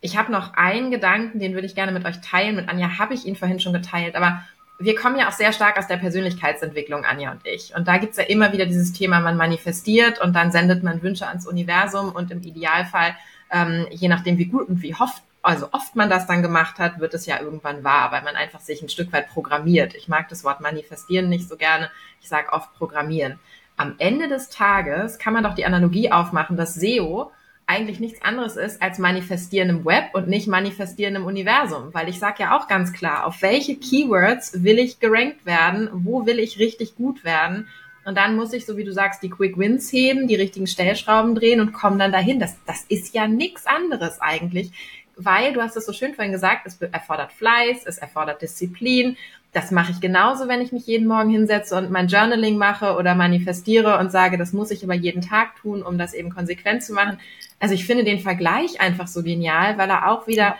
[0.00, 2.56] ich habe noch einen Gedanken, den würde ich gerne mit euch teilen.
[2.56, 4.42] Mit Anja habe ich ihn vorhin schon geteilt, aber
[4.80, 7.74] wir kommen ja auch sehr stark aus der Persönlichkeitsentwicklung, Anja und ich.
[7.76, 11.28] Und da gibt's ja immer wieder dieses Thema, man manifestiert und dann sendet man Wünsche
[11.28, 13.14] ans Universum und im Idealfall
[13.52, 16.98] ähm, je nachdem, wie gut und wie oft, also oft man das dann gemacht hat,
[16.98, 19.94] wird es ja irgendwann wahr, weil man einfach sich ein Stück weit programmiert.
[19.94, 21.90] Ich mag das Wort manifestieren nicht so gerne.
[22.20, 23.38] Ich sage oft programmieren.
[23.76, 27.30] Am Ende des Tages kann man doch die Analogie aufmachen, dass SEO
[27.66, 31.92] eigentlich nichts anderes ist als manifestieren im Web und nicht manifestieren im Universum.
[31.92, 36.26] Weil ich sage ja auch ganz klar, auf welche Keywords will ich gerankt werden, wo
[36.26, 37.68] will ich richtig gut werden
[38.04, 41.34] und dann muss ich, so wie du sagst, die Quick Wins heben, die richtigen Stellschrauben
[41.34, 42.40] drehen und komme dann dahin.
[42.40, 44.72] Das, das ist ja nichts anderes eigentlich,
[45.16, 49.16] weil du hast es so schön vorhin gesagt, es erfordert Fleiß, es erfordert Disziplin.
[49.52, 53.14] Das mache ich genauso, wenn ich mich jeden Morgen hinsetze und mein Journaling mache oder
[53.14, 56.94] manifestiere und sage, das muss ich aber jeden Tag tun, um das eben konsequent zu
[56.94, 57.18] machen.
[57.60, 60.56] Also ich finde den Vergleich einfach so genial, weil er auch wieder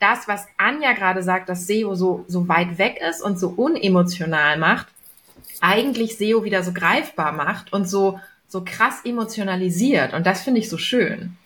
[0.00, 4.58] das, was Anja gerade sagt, dass SEO so, so weit weg ist und so unemotional
[4.58, 4.88] macht,
[5.60, 10.12] eigentlich SEO wieder so greifbar macht und so, so krass emotionalisiert.
[10.12, 11.36] Und das finde ich so schön.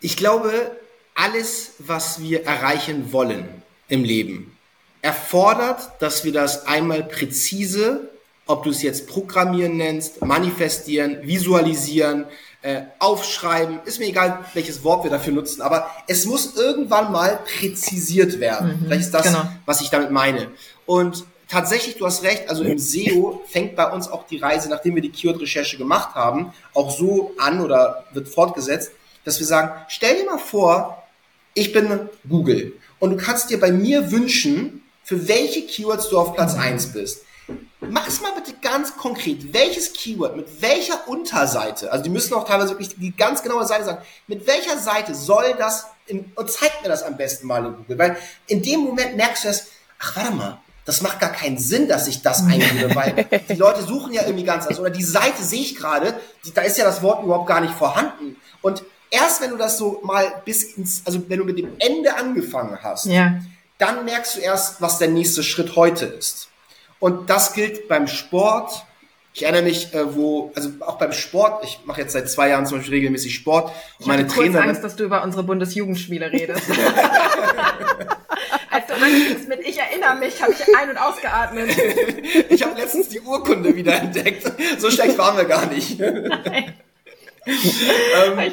[0.00, 0.72] Ich glaube,
[1.14, 3.48] alles, was wir erreichen wollen
[3.88, 4.56] im Leben,
[5.02, 8.10] erfordert, dass wir das einmal präzise,
[8.46, 12.26] ob du es jetzt programmieren nennst, manifestieren, visualisieren,
[12.62, 17.40] äh, aufschreiben, ist mir egal, welches Wort wir dafür nutzen, aber es muss irgendwann mal
[17.58, 18.80] präzisiert werden.
[18.80, 19.48] Mhm, Vielleicht ist das, genau.
[19.64, 20.48] was ich damit meine.
[20.84, 24.94] Und tatsächlich, du hast recht, also im SEO fängt bei uns auch die Reise, nachdem
[24.94, 28.92] wir die Keyword-Recherche gemacht haben, auch so an oder wird fortgesetzt,
[29.24, 31.02] dass wir sagen, stell dir mal vor,
[31.54, 36.34] ich bin Google und du kannst dir bei mir wünschen, für welche Keywords du auf
[36.34, 37.22] Platz eins bist.
[37.80, 39.52] Mach es mal bitte ganz konkret.
[39.52, 43.84] Welches Keyword, mit welcher Unterseite, also die müssen auch teilweise wirklich die ganz genaue Seite
[43.84, 47.76] sagen, mit welcher Seite soll das, in, und zeig mir das am besten mal in
[47.76, 48.16] Google, weil
[48.48, 49.68] in dem Moment merkst du das,
[50.00, 53.82] ach warte mal, das macht gar keinen Sinn, dass ich das eingebe, weil die Leute
[53.82, 54.80] suchen ja irgendwie ganz anders.
[54.80, 56.14] Oder die Seite sehe ich gerade,
[56.54, 58.36] da ist ja das Wort überhaupt gar nicht vorhanden.
[58.62, 62.16] Und erst wenn du das so mal bis ins, also wenn du mit dem Ende
[62.16, 63.40] angefangen hast, ja.
[63.78, 66.48] dann merkst du erst, was der nächste Schritt heute ist.
[66.98, 68.84] Und das gilt beim Sport.
[69.34, 72.64] Ich erinnere mich, äh, wo, also auch beim Sport, ich mache jetzt seit zwei Jahren
[72.64, 73.70] zum Beispiel regelmäßig Sport.
[73.98, 74.62] Ich meine Trainerin.
[74.62, 76.62] Ich Angst, dass du über unsere Bundesjugendspiele redest.
[78.70, 81.70] Als du anfingst mit Ich erinnere mich, habe ich ein- und ausgeatmet.
[82.48, 84.50] ich habe letztens die Urkunde wieder entdeckt.
[84.78, 85.98] So schlecht waren wir gar nicht.
[85.98, 86.74] Nein.
[87.46, 88.52] ähm,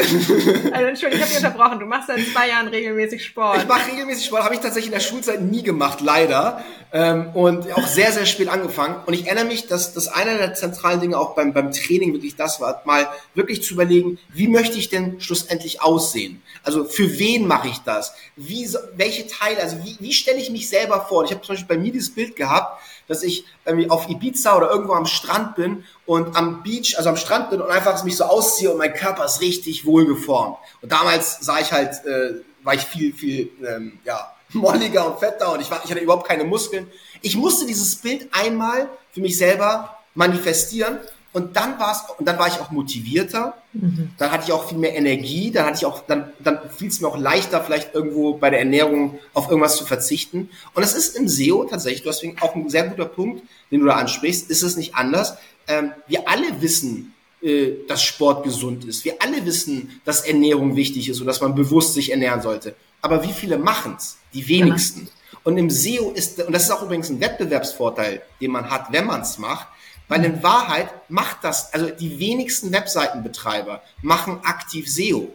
[0.72, 1.78] also Entschuldigung, ich habe dich unterbrochen.
[1.80, 3.58] Du machst seit zwei Jahren regelmäßig Sport.
[3.58, 6.64] Ich mache regelmäßig Sport, habe ich tatsächlich in der Schulzeit nie gemacht, leider.
[6.92, 8.96] Ähm, und auch sehr, sehr spät angefangen.
[9.06, 12.36] Und ich erinnere mich, dass das einer der zentralen Dinge auch beim, beim Training wirklich
[12.36, 16.42] das war, mal wirklich zu überlegen, wie möchte ich denn schlussendlich aussehen?
[16.62, 18.12] Also für wen mache ich das?
[18.36, 21.18] Wie, welche Teile, also wie, wie stelle ich mich selber vor?
[21.18, 22.80] Und ich habe zum Beispiel bei mir dieses Bild gehabt,
[23.10, 27.16] dass ich irgendwie auf Ibiza oder irgendwo am Strand bin und am Beach, also am
[27.16, 30.56] Strand bin und einfach mich so ausziehe und mein Körper ist richtig wohlgeformt.
[30.80, 35.52] Und damals sah ich halt, äh, war ich viel, viel, ähm, ja, molliger und fetter
[35.52, 36.90] und ich, war, ich hatte überhaupt keine Muskeln.
[37.20, 40.98] Ich musste dieses Bild einmal für mich selber manifestieren
[41.32, 44.10] und dann war es, und dann war ich auch motivierter, mhm.
[44.18, 47.00] dann hatte ich auch viel mehr Energie, dann hatte ich auch, dann, dann fiel es
[47.00, 50.50] mir auch leichter, vielleicht irgendwo bei der Ernährung auf irgendwas zu verzichten.
[50.74, 53.94] Und es ist im SEO tatsächlich, deswegen auch ein sehr guter Punkt, den du da
[53.94, 55.34] ansprichst, ist es nicht anders.
[55.68, 59.04] Ähm, wir alle wissen, äh, dass Sport gesund ist.
[59.04, 62.74] Wir alle wissen, dass Ernährung wichtig ist und dass man bewusst sich ernähren sollte.
[63.02, 64.18] Aber wie viele machen's?
[64.34, 65.00] Die wenigsten.
[65.00, 65.40] Genau.
[65.44, 69.06] Und im SEO ist, und das ist auch übrigens ein Wettbewerbsvorteil, den man hat, wenn
[69.06, 69.68] man es macht,
[70.10, 75.32] weil in Wahrheit macht das, also die wenigsten Webseitenbetreiber machen aktiv SEO.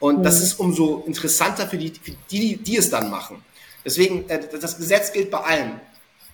[0.00, 0.44] Und das mhm.
[0.44, 3.42] ist umso interessanter für die, für die, die es dann machen.
[3.84, 5.80] Deswegen, äh, das Gesetz gilt bei allen.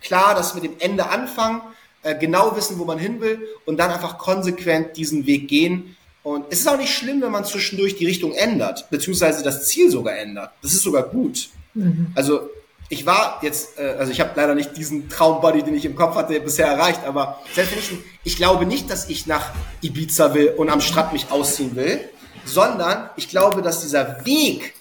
[0.02, 1.62] Klar, dass mit dem Ende anfangen,
[2.02, 5.96] äh, genau wissen, wo man hin will und dann einfach konsequent diesen Weg gehen.
[6.24, 9.88] Und es ist auch nicht schlimm, wenn man zwischendurch die Richtung ändert, beziehungsweise das Ziel
[9.88, 10.50] sogar ändert.
[10.62, 11.48] Das ist sogar gut.
[11.74, 12.08] Mhm.
[12.16, 12.50] Also
[12.94, 16.14] ich war jetzt, äh, also ich habe leider nicht diesen Traumbody, den ich im Kopf
[16.14, 19.52] hatte, bisher erreicht, aber selbst wenn ich, ich glaube nicht, dass ich nach
[19.82, 22.00] Ibiza will und am Strand mich ausziehen will,
[22.44, 24.74] sondern ich glaube, dass dieser Weg,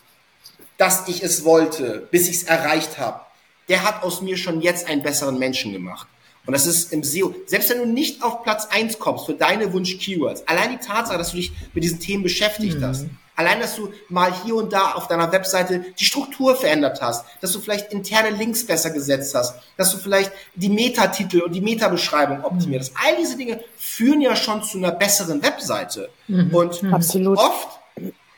[0.78, 3.22] dass ich es wollte, bis ich es erreicht habe,
[3.68, 6.08] der hat aus mir schon jetzt einen besseren Menschen gemacht.
[6.46, 9.72] Und das ist im SEO, selbst wenn du nicht auf Platz eins kommst für deine
[9.72, 12.86] Wunsch-Keywords, allein die Tatsache, dass du dich mit diesen Themen beschäftigt mhm.
[12.86, 17.26] hast, allein, dass du mal hier und da auf deiner Webseite die Struktur verändert hast,
[17.42, 21.62] dass du vielleicht interne Links besser gesetzt hast, dass du vielleicht die Metatitel und die
[21.62, 22.94] Metabeschreibung optimiert hast.
[23.04, 26.10] All diese Dinge führen ja schon zu einer besseren Webseite.
[26.28, 26.54] Mhm.
[26.54, 26.94] Und mhm.
[26.94, 27.38] Absolut.
[27.38, 27.80] oft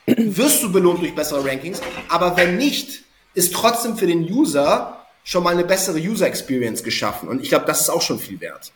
[0.06, 3.04] wirst du belohnt durch bessere Rankings, aber wenn nicht,
[3.34, 7.28] ist trotzdem für den User schon mal eine bessere User Experience geschaffen.
[7.28, 8.72] Und ich glaube, das ist auch schon viel wert.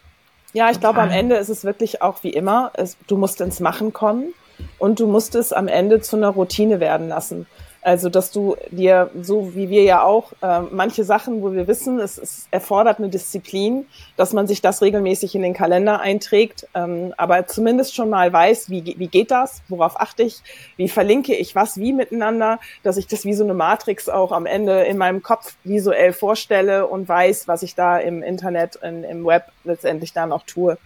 [0.53, 3.61] Ja, ich glaube, am Ende ist es wirklich auch wie immer, es, du musst ins
[3.61, 4.35] Machen kommen
[4.79, 7.47] und du musst es am Ende zu einer Routine werden lassen.
[7.83, 11.99] Also, dass du dir, so wie wir ja auch, äh, manche Sachen, wo wir wissen,
[11.99, 13.87] es, es erfordert eine Disziplin,
[14.19, 18.69] dass man sich das regelmäßig in den Kalender einträgt, ähm, aber zumindest schon mal weiß,
[18.69, 20.43] wie, wie geht das, worauf achte ich,
[20.77, 24.45] wie verlinke ich was wie miteinander, dass ich das wie so eine Matrix auch am
[24.45, 29.25] Ende in meinem Kopf visuell vorstelle und weiß, was ich da im Internet, in, im
[29.25, 30.77] Web letztendlich dann auch tue.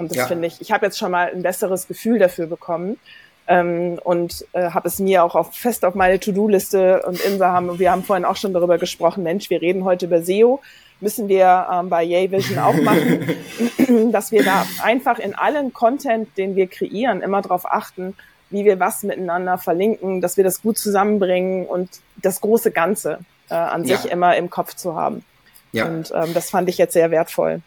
[0.00, 0.26] Und das ja.
[0.26, 2.98] finde ich, ich habe jetzt schon mal ein besseres Gefühl dafür bekommen
[3.46, 7.78] ähm, und äh, habe es mir auch auf, fest auf meine To-Do-Liste und Insa haben,
[7.78, 10.60] wir haben vorhin auch schon darüber gesprochen, Mensch, wir reden heute über SEO,
[11.00, 13.28] müssen wir ähm, bei Yay Vision auch machen,
[14.12, 18.14] dass wir da einfach in allen Content, den wir kreieren, immer darauf achten,
[18.48, 23.18] wie wir was miteinander verlinken, dass wir das gut zusammenbringen und das große Ganze
[23.50, 23.98] äh, an ja.
[23.98, 25.24] sich immer im Kopf zu haben.
[25.72, 25.84] Ja.
[25.84, 27.60] Und ähm, das fand ich jetzt sehr wertvoll.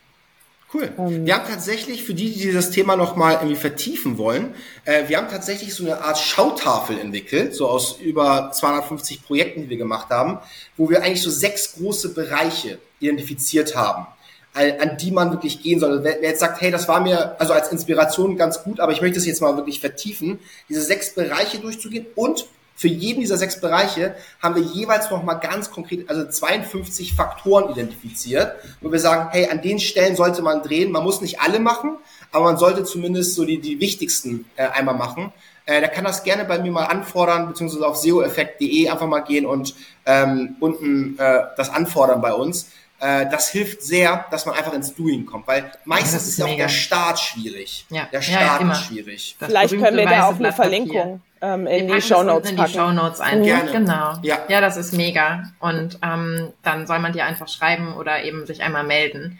[0.74, 0.92] Cool.
[0.98, 4.56] Ähm, wir haben tatsächlich, für die, die das Thema nochmal irgendwie vertiefen wollen,
[4.86, 9.70] äh, wir haben tatsächlich so eine Art Schautafel entwickelt, so aus über 250 Projekten, die
[9.70, 10.40] wir gemacht haben,
[10.78, 14.08] wo wir eigentlich so sechs große Bereiche identifiziert haben,
[14.54, 16.04] an die man wirklich gehen soll.
[16.04, 19.18] Wer jetzt sagt, hey, das war mir also als Inspiration ganz gut, aber ich möchte
[19.18, 24.16] es jetzt mal wirklich vertiefen, diese sechs Bereiche durchzugehen und für jeden dieser sechs Bereiche
[24.42, 29.62] haben wir jeweils nochmal ganz konkret, also 52 Faktoren identifiziert, wo wir sagen, hey, an
[29.62, 30.92] den Stellen sollte man drehen.
[30.92, 31.98] Man muss nicht alle machen,
[32.32, 35.32] aber man sollte zumindest so die, die wichtigsten äh, einmal machen.
[35.66, 39.46] Äh, der kann das gerne bei mir mal anfordern, beziehungsweise auf seoeffekt.de einfach mal gehen
[39.46, 42.70] und ähm, unten äh, das anfordern bei uns.
[43.00, 46.46] Äh, das hilft sehr, dass man einfach ins Doing kommt, weil meistens ist, ist ja
[46.46, 47.86] auch der Start schwierig.
[47.90, 48.08] Ja.
[48.12, 49.38] Der Start ja, ist schwierig.
[49.40, 52.68] Das Vielleicht können wir da auch eine Verlinkung ähm, in die Show Notes in die
[52.70, 53.44] Show Notes ein.
[53.44, 53.72] Gerne.
[53.72, 54.14] Genau.
[54.22, 54.40] Ja.
[54.48, 55.44] ja, das ist mega.
[55.60, 59.40] Und ähm, dann soll man dir einfach schreiben oder eben sich einmal melden.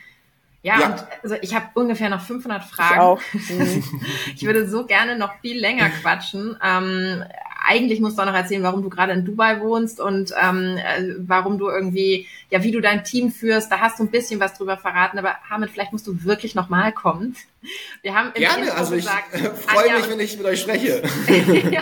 [0.64, 0.86] Ja, ja.
[0.88, 2.94] und also ich habe ungefähr noch 500 Fragen.
[2.94, 3.22] Ich, auch.
[3.50, 3.84] Mhm.
[4.36, 6.58] ich würde so gerne noch viel länger quatschen.
[6.62, 7.24] Ähm,
[7.66, 11.16] eigentlich musst du auch noch erzählen, warum du gerade in Dubai wohnst und ähm, äh,
[11.20, 13.72] warum du irgendwie, ja, wie du dein Team führst.
[13.72, 16.92] Da hast du ein bisschen was drüber verraten, aber Hamid, vielleicht musst du wirklich nochmal
[16.92, 17.36] kommen.
[18.02, 20.60] Wir haben im Gerne, Intro also gesagt, ich äh, freue mich, wenn ich mit euch
[20.60, 21.02] spreche.
[21.72, 21.82] ja,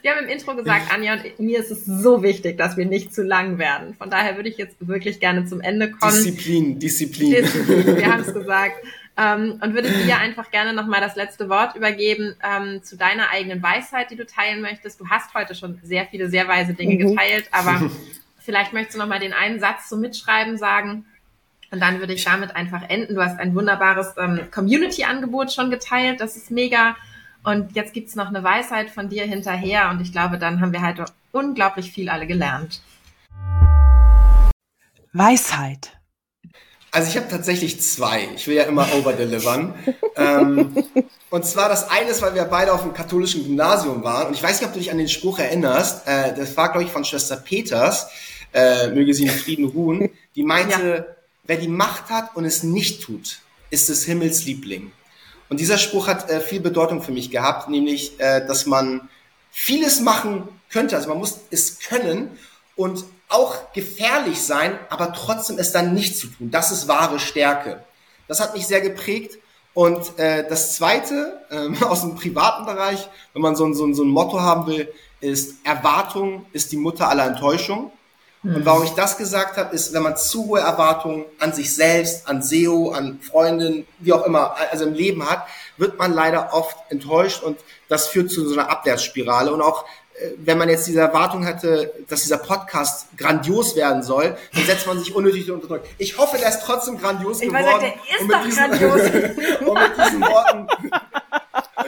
[0.00, 3.14] wir haben im Intro gesagt, Anja und mir ist es so wichtig, dass wir nicht
[3.14, 3.94] zu lang werden.
[3.98, 6.12] Von daher würde ich jetzt wirklich gerne zum Ende kommen.
[6.12, 7.32] Disziplin, Disziplin.
[7.32, 8.76] Disziplin wir haben es gesagt.
[9.20, 13.62] Ähm, und würde dir einfach gerne nochmal das letzte Wort übergeben ähm, zu deiner eigenen
[13.62, 14.98] Weisheit, die du teilen möchtest.
[14.98, 17.10] Du hast heute schon sehr viele, sehr weise Dinge mhm.
[17.10, 17.90] geteilt, aber
[18.38, 21.04] vielleicht möchtest du nochmal den einen Satz zum Mitschreiben sagen.
[21.70, 23.14] Und dann würde ich damit einfach enden.
[23.14, 26.22] Du hast ein wunderbares ähm, Community-Angebot schon geteilt.
[26.22, 26.96] Das ist mega.
[27.44, 29.90] Und jetzt gibt's noch eine Weisheit von dir hinterher.
[29.90, 32.80] Und ich glaube, dann haben wir halt unglaublich viel alle gelernt.
[35.12, 35.99] Weisheit.
[36.92, 38.28] Also ich habe tatsächlich zwei.
[38.34, 39.74] Ich will ja immer overdelivern.
[40.16, 40.84] ähm,
[41.30, 44.28] und zwar das eine ist, weil wir beide auf dem katholischen Gymnasium waren.
[44.28, 46.06] Und ich weiß nicht, ob du dich an den Spruch erinnerst.
[46.06, 48.08] Äh, das war, glaube ich, von Schwester Peters,
[48.52, 50.10] äh, möge sie in Frieden ruhen.
[50.34, 51.16] Die meinte, ja.
[51.44, 53.38] wer die Macht hat und es nicht tut,
[53.70, 54.90] ist des Himmels Liebling.
[55.48, 59.08] Und dieser Spruch hat äh, viel Bedeutung für mich gehabt, nämlich, äh, dass man
[59.52, 60.96] vieles machen könnte.
[60.96, 62.30] Also man muss es können
[62.76, 66.50] und auch gefährlich sein, aber trotzdem es dann nicht zu tun.
[66.50, 67.82] Das ist wahre Stärke.
[68.28, 69.38] Das hat mich sehr geprägt
[69.72, 73.94] Und äh, das Zweite ähm, aus dem privaten Bereich, wenn man so ein, so, ein,
[73.94, 77.92] so ein Motto haben will, ist Erwartung ist die Mutter aller Enttäuschung.
[78.42, 78.56] Mhm.
[78.56, 82.26] Und warum ich das gesagt habe, ist, wenn man zu hohe Erwartungen an sich selbst,
[82.28, 86.76] an SEO, an Freundinnen, wie auch immer, also im Leben hat, wird man leider oft
[86.88, 87.58] enttäuscht und
[87.88, 89.52] das führt zu so einer Abwärtsspirale.
[89.52, 94.36] Und auch äh, wenn man jetzt diese Erwartung hatte, dass dieser Podcast grandios werden soll,
[94.54, 95.82] dann setzt man sich unnötig unter Druck.
[95.98, 97.64] Ich hoffe, der ist trotzdem grandios ich geworden.
[97.64, 99.00] Sagen, der ist und doch diesen, grandios.
[99.66, 100.68] und mit diesen Worten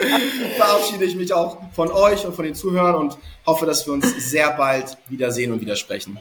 [0.57, 4.31] verabschiede ich mich auch von euch und von den Zuhörern und hoffe, dass wir uns
[4.31, 6.19] sehr bald wiedersehen und widersprechen.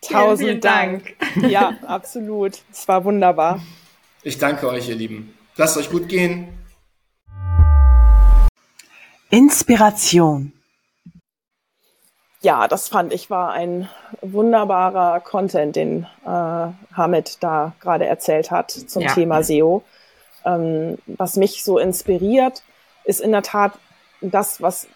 [0.00, 1.16] Tausend vielen, vielen Dank.
[1.34, 1.50] Dank.
[1.50, 2.58] Ja, absolut.
[2.72, 3.60] Es war wunderbar.
[4.22, 5.34] Ich danke euch, ihr Lieben.
[5.56, 6.48] Lasst euch gut gehen.
[9.30, 10.52] Inspiration.
[12.40, 13.88] Ja, das fand ich war ein
[14.22, 19.12] wunderbarer Content, den äh, Hamid da gerade erzählt hat zum ja.
[19.12, 19.82] Thema SEO.
[20.44, 22.62] Ähm, was mich so inspiriert,
[23.04, 23.72] ist in der Tat
[24.20, 24.86] das, was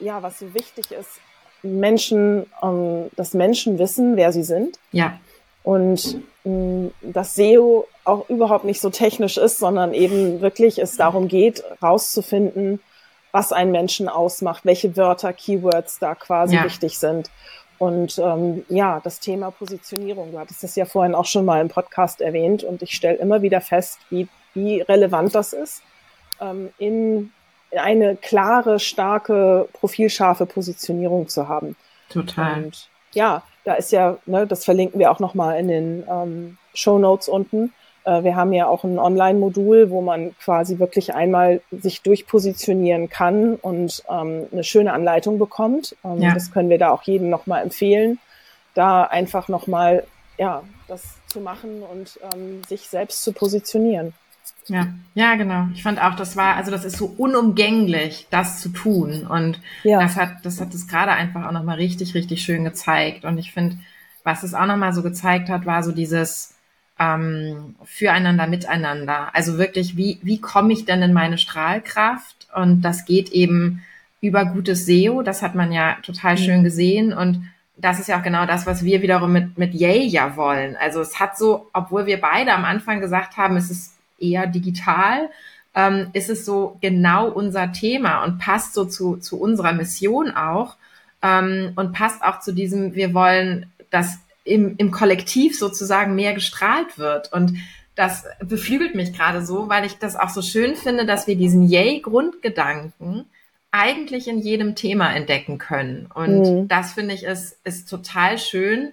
[0.00, 1.20] ja, was so wichtig ist,
[1.62, 4.78] Menschen, ähm, dass Menschen wissen, wer sie sind.
[4.92, 5.18] Ja.
[5.62, 11.28] Und ähm, dass SEO auch überhaupt nicht so technisch ist, sondern eben wirklich es darum
[11.28, 12.80] geht, rauszufinden,
[13.32, 16.64] was einen Menschen ausmacht, welche Wörter, Keywords da quasi ja.
[16.64, 17.30] wichtig sind.
[17.78, 21.68] Und ähm, ja, das Thema Positionierung, du hattest das ja vorhin auch schon mal im
[21.68, 25.82] Podcast erwähnt und ich stelle immer wieder fest, wie, wie relevant das ist,
[26.40, 27.32] ähm, in
[27.76, 31.76] eine klare, starke, profilscharfe Positionierung zu haben.
[32.08, 32.64] Total.
[32.64, 36.98] Und ja, da ist ja, ne, das verlinken wir auch nochmal in den ähm, Show
[36.98, 37.72] Notes unten.
[38.08, 43.56] Äh, wir haben ja auch ein Online-Modul, wo man quasi wirklich einmal sich durchpositionieren kann
[43.56, 45.94] und ähm, eine schöne Anleitung bekommt.
[46.04, 46.32] Ähm, ja.
[46.32, 48.18] Das können wir da auch jedem nochmal empfehlen,
[48.74, 50.04] da einfach nochmal,
[50.38, 54.14] ja, das zu machen und ähm, sich selbst zu positionieren.
[54.68, 55.66] Ja, ja, genau.
[55.74, 59.26] Ich fand auch, das war, also das ist so unumgänglich, das zu tun.
[59.26, 60.00] Und ja.
[60.00, 63.24] das hat, das hat es gerade einfach auch nochmal richtig, richtig schön gezeigt.
[63.24, 63.78] Und ich finde,
[64.24, 66.57] was es auch nochmal so gezeigt hat, war so dieses
[66.98, 69.34] ähm, Füreinander, Miteinander.
[69.34, 72.48] Also wirklich, wie, wie komme ich denn in meine Strahlkraft?
[72.54, 73.82] Und das geht eben
[74.20, 75.22] über gutes SEO.
[75.22, 76.38] Das hat man ja total mhm.
[76.38, 77.12] schön gesehen.
[77.12, 80.76] Und das ist ja auch genau das, was wir wiederum mit, mit Yay ja wollen.
[80.76, 85.30] Also es hat so, obwohl wir beide am Anfang gesagt haben, es ist eher digital,
[85.74, 90.76] ähm, ist es so genau unser Thema und passt so zu, zu unserer Mission auch
[91.22, 94.18] ähm, und passt auch zu diesem, wir wollen, dass
[94.48, 97.32] im, im Kollektiv sozusagen mehr gestrahlt wird.
[97.32, 97.58] Und
[97.94, 101.68] das beflügelt mich gerade so, weil ich das auch so schön finde, dass wir diesen
[101.68, 103.26] Yay-Grundgedanken
[103.70, 106.08] eigentlich in jedem Thema entdecken können.
[106.14, 106.68] Und mhm.
[106.68, 108.92] das finde ich ist, ist total schön.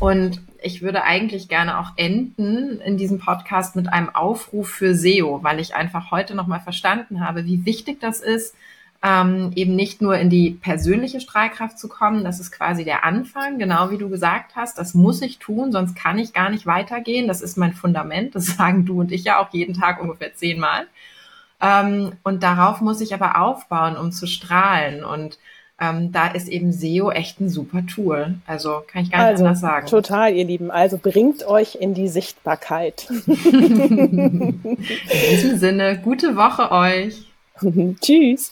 [0.00, 5.42] Und ich würde eigentlich gerne auch enden in diesem Podcast mit einem Aufruf für SEO,
[5.42, 8.54] weil ich einfach heute nochmal verstanden habe, wie wichtig das ist,
[9.06, 12.24] ähm, eben nicht nur in die persönliche Strahlkraft zu kommen.
[12.24, 14.78] Das ist quasi der Anfang, genau wie du gesagt hast.
[14.78, 17.28] Das muss ich tun, sonst kann ich gar nicht weitergehen.
[17.28, 18.34] Das ist mein Fundament.
[18.34, 20.88] Das sagen du und ich ja auch jeden Tag ungefähr zehnmal.
[21.60, 25.04] Ähm, und darauf muss ich aber aufbauen, um zu strahlen.
[25.04, 25.38] Und
[25.80, 28.34] ähm, da ist eben SEO echt ein super Tool.
[28.44, 29.86] Also kann ich gar nicht also, anders sagen.
[29.86, 30.72] Total, ihr Lieben.
[30.72, 33.06] Also bringt euch in die Sichtbarkeit.
[33.26, 34.76] in
[35.30, 37.30] diesem Sinne, gute Woche euch.
[38.00, 38.50] Tschüss.